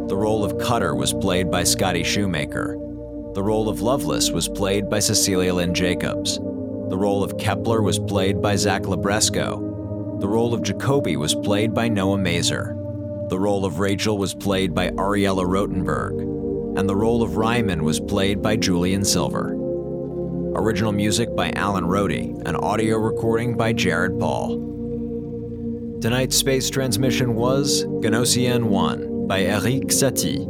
The 0.09 0.15
role 0.15 0.45
of 0.45 0.59
Cutter 0.59 0.93
was 0.93 1.11
played 1.11 1.49
by 1.49 1.63
Scotty 1.63 2.03
Shoemaker. 2.03 2.77
The 3.33 3.41
role 3.41 3.67
of 3.67 3.81
Lovelace 3.81 4.29
was 4.29 4.47
played 4.47 4.91
by 4.91 4.99
Cecilia 4.99 5.55
Lynn 5.55 5.73
Jacobs. 5.73 6.37
The 6.37 6.99
role 6.99 7.23
of 7.23 7.39
Kepler 7.39 7.81
was 7.81 7.97
played 7.97 8.43
by 8.43 8.55
Zach 8.57 8.83
Labresco. 8.83 9.72
The 10.23 10.29
role 10.29 10.53
of 10.53 10.61
Jacobi 10.61 11.17
was 11.17 11.35
played 11.35 11.73
by 11.73 11.89
Noah 11.89 12.17
Masur. 12.17 12.69
The 13.27 13.37
role 13.37 13.65
of 13.65 13.79
Rachel 13.79 14.17
was 14.17 14.33
played 14.33 14.73
by 14.73 14.89
Ariella 14.91 15.43
Rotenberg. 15.45 16.77
And 16.79 16.87
the 16.87 16.95
role 16.95 17.21
of 17.21 17.35
Ryman 17.35 17.83
was 17.83 17.99
played 17.99 18.41
by 18.41 18.55
Julian 18.55 19.03
Silver. 19.03 19.49
Original 20.55 20.93
music 20.93 21.35
by 21.35 21.51
Alan 21.51 21.83
Rohde 21.83 22.41
and 22.45 22.55
audio 22.55 22.95
recording 22.99 23.57
by 23.57 23.73
Jared 23.73 24.17
Paul. 24.17 25.99
Tonight's 25.99 26.37
space 26.37 26.69
transmission 26.69 27.35
was 27.35 27.83
Gnossienne 27.83 28.63
1 28.63 29.27
by 29.27 29.41
Erik 29.41 29.87
Satie. 29.87 30.45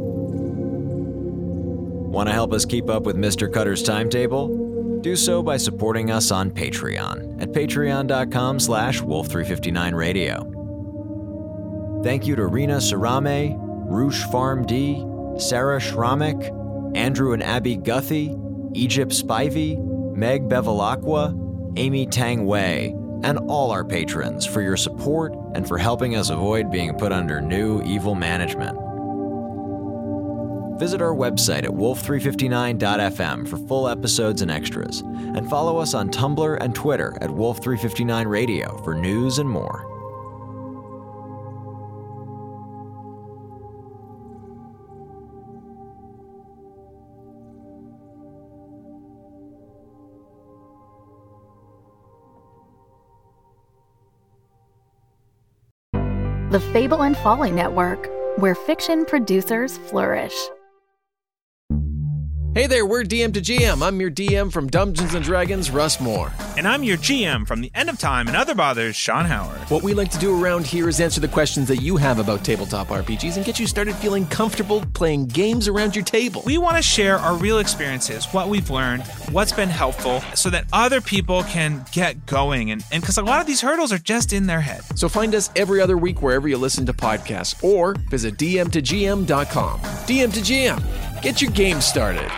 Want 2.12 2.28
to 2.28 2.32
help 2.32 2.52
us 2.52 2.64
keep 2.64 2.88
up 2.88 3.02
with 3.02 3.16
Mr. 3.16 3.52
Cutter's 3.52 3.82
timetable? 3.82 4.64
Do 5.04 5.14
so 5.16 5.42
by 5.42 5.58
supporting 5.58 6.10
us 6.10 6.30
on 6.30 6.50
Patreon 6.50 7.42
at 7.42 7.52
patreon.com 7.52 8.58
slash 8.58 9.02
wolf359radio. 9.02 12.02
Thank 12.02 12.26
you 12.26 12.34
to 12.36 12.46
Rena 12.46 12.78
Sarame, 12.78 13.54
Roosh 13.86 14.22
Farm 14.32 14.64
D, 14.64 15.04
Sarah 15.38 15.78
Shramik, 15.78 16.96
Andrew 16.96 17.34
and 17.34 17.42
Abby 17.42 17.76
Guthie, 17.76 18.40
Egypt 18.74 19.12
Spivey, 19.12 19.76
Meg 20.16 20.48
Bevilacqua, 20.48 21.38
Amy 21.76 22.06
Tang 22.06 22.46
Wei, 22.46 22.94
and 23.22 23.38
all 23.40 23.72
our 23.72 23.84
patrons 23.84 24.46
for 24.46 24.62
your 24.62 24.78
support 24.78 25.34
and 25.54 25.68
for 25.68 25.76
helping 25.76 26.16
us 26.16 26.30
avoid 26.30 26.70
being 26.70 26.96
put 26.96 27.12
under 27.12 27.42
new 27.42 27.82
evil 27.82 28.14
management. 28.14 28.78
Visit 30.78 31.00
our 31.00 31.14
website 31.14 31.64
at 31.64 31.70
wolf359.fm 31.70 33.48
for 33.48 33.56
full 33.56 33.88
episodes 33.88 34.42
and 34.42 34.50
extras, 34.50 35.00
and 35.00 35.48
follow 35.48 35.78
us 35.78 35.94
on 35.94 36.10
Tumblr 36.10 36.58
and 36.60 36.74
Twitter 36.74 37.16
at 37.20 37.30
wolf359radio 37.30 38.82
for 38.84 38.94
news 38.94 39.38
and 39.38 39.48
more. 39.48 39.90
The 56.50 56.60
Fable 56.72 57.02
and 57.02 57.16
Folly 57.16 57.50
Network, 57.50 58.08
where 58.38 58.54
fiction 58.54 59.04
producers 59.04 59.78
flourish. 59.78 60.34
Hey 62.54 62.68
there, 62.68 62.86
we're 62.86 63.02
DM 63.02 63.34
to 63.34 63.40
GM. 63.40 63.84
I'm 63.84 64.00
your 64.00 64.12
DM 64.12 64.52
from 64.52 64.68
Dungeons 64.68 65.14
and 65.14 65.24
Dragons, 65.24 65.72
Russ 65.72 66.00
Moore. 66.00 66.32
And 66.56 66.68
I'm 66.68 66.84
your 66.84 66.96
GM 66.96 67.48
from 67.48 67.60
The 67.60 67.70
End 67.74 67.90
of 67.90 67.98
Time 67.98 68.28
and 68.28 68.36
Other 68.36 68.54
Bothers, 68.54 68.94
Sean 68.94 69.24
Howard. 69.24 69.58
What 69.70 69.82
we 69.82 69.92
like 69.92 70.12
to 70.12 70.20
do 70.20 70.40
around 70.40 70.64
here 70.64 70.88
is 70.88 71.00
answer 71.00 71.20
the 71.20 71.26
questions 71.26 71.66
that 71.66 71.82
you 71.82 71.96
have 71.96 72.20
about 72.20 72.44
tabletop 72.44 72.90
RPGs 72.90 73.34
and 73.34 73.44
get 73.44 73.58
you 73.58 73.66
started 73.66 73.96
feeling 73.96 74.24
comfortable 74.28 74.84
playing 74.94 75.26
games 75.26 75.66
around 75.66 75.96
your 75.96 76.04
table. 76.04 76.44
We 76.46 76.56
want 76.56 76.76
to 76.76 76.82
share 76.82 77.18
our 77.18 77.36
real 77.36 77.58
experiences, 77.58 78.26
what 78.26 78.48
we've 78.48 78.70
learned, 78.70 79.02
what's 79.32 79.52
been 79.52 79.68
helpful, 79.68 80.20
so 80.36 80.48
that 80.50 80.66
other 80.72 81.00
people 81.00 81.42
can 81.42 81.84
get 81.90 82.24
going. 82.24 82.70
And 82.70 82.84
because 82.88 83.18
a 83.18 83.22
lot 83.22 83.40
of 83.40 83.48
these 83.48 83.62
hurdles 83.62 83.92
are 83.92 83.98
just 83.98 84.32
in 84.32 84.46
their 84.46 84.60
head. 84.60 84.82
So 84.94 85.08
find 85.08 85.34
us 85.34 85.50
every 85.56 85.80
other 85.80 85.98
week 85.98 86.22
wherever 86.22 86.46
you 86.46 86.58
listen 86.58 86.86
to 86.86 86.92
podcasts 86.92 87.64
or 87.64 87.94
visit 88.10 88.36
dm2gm.com. 88.36 89.80
DM 89.80 90.32
to 90.32 90.40
GM. 90.40 91.20
Get 91.20 91.40
your 91.40 91.50
game 91.52 91.80
started. 91.80 92.30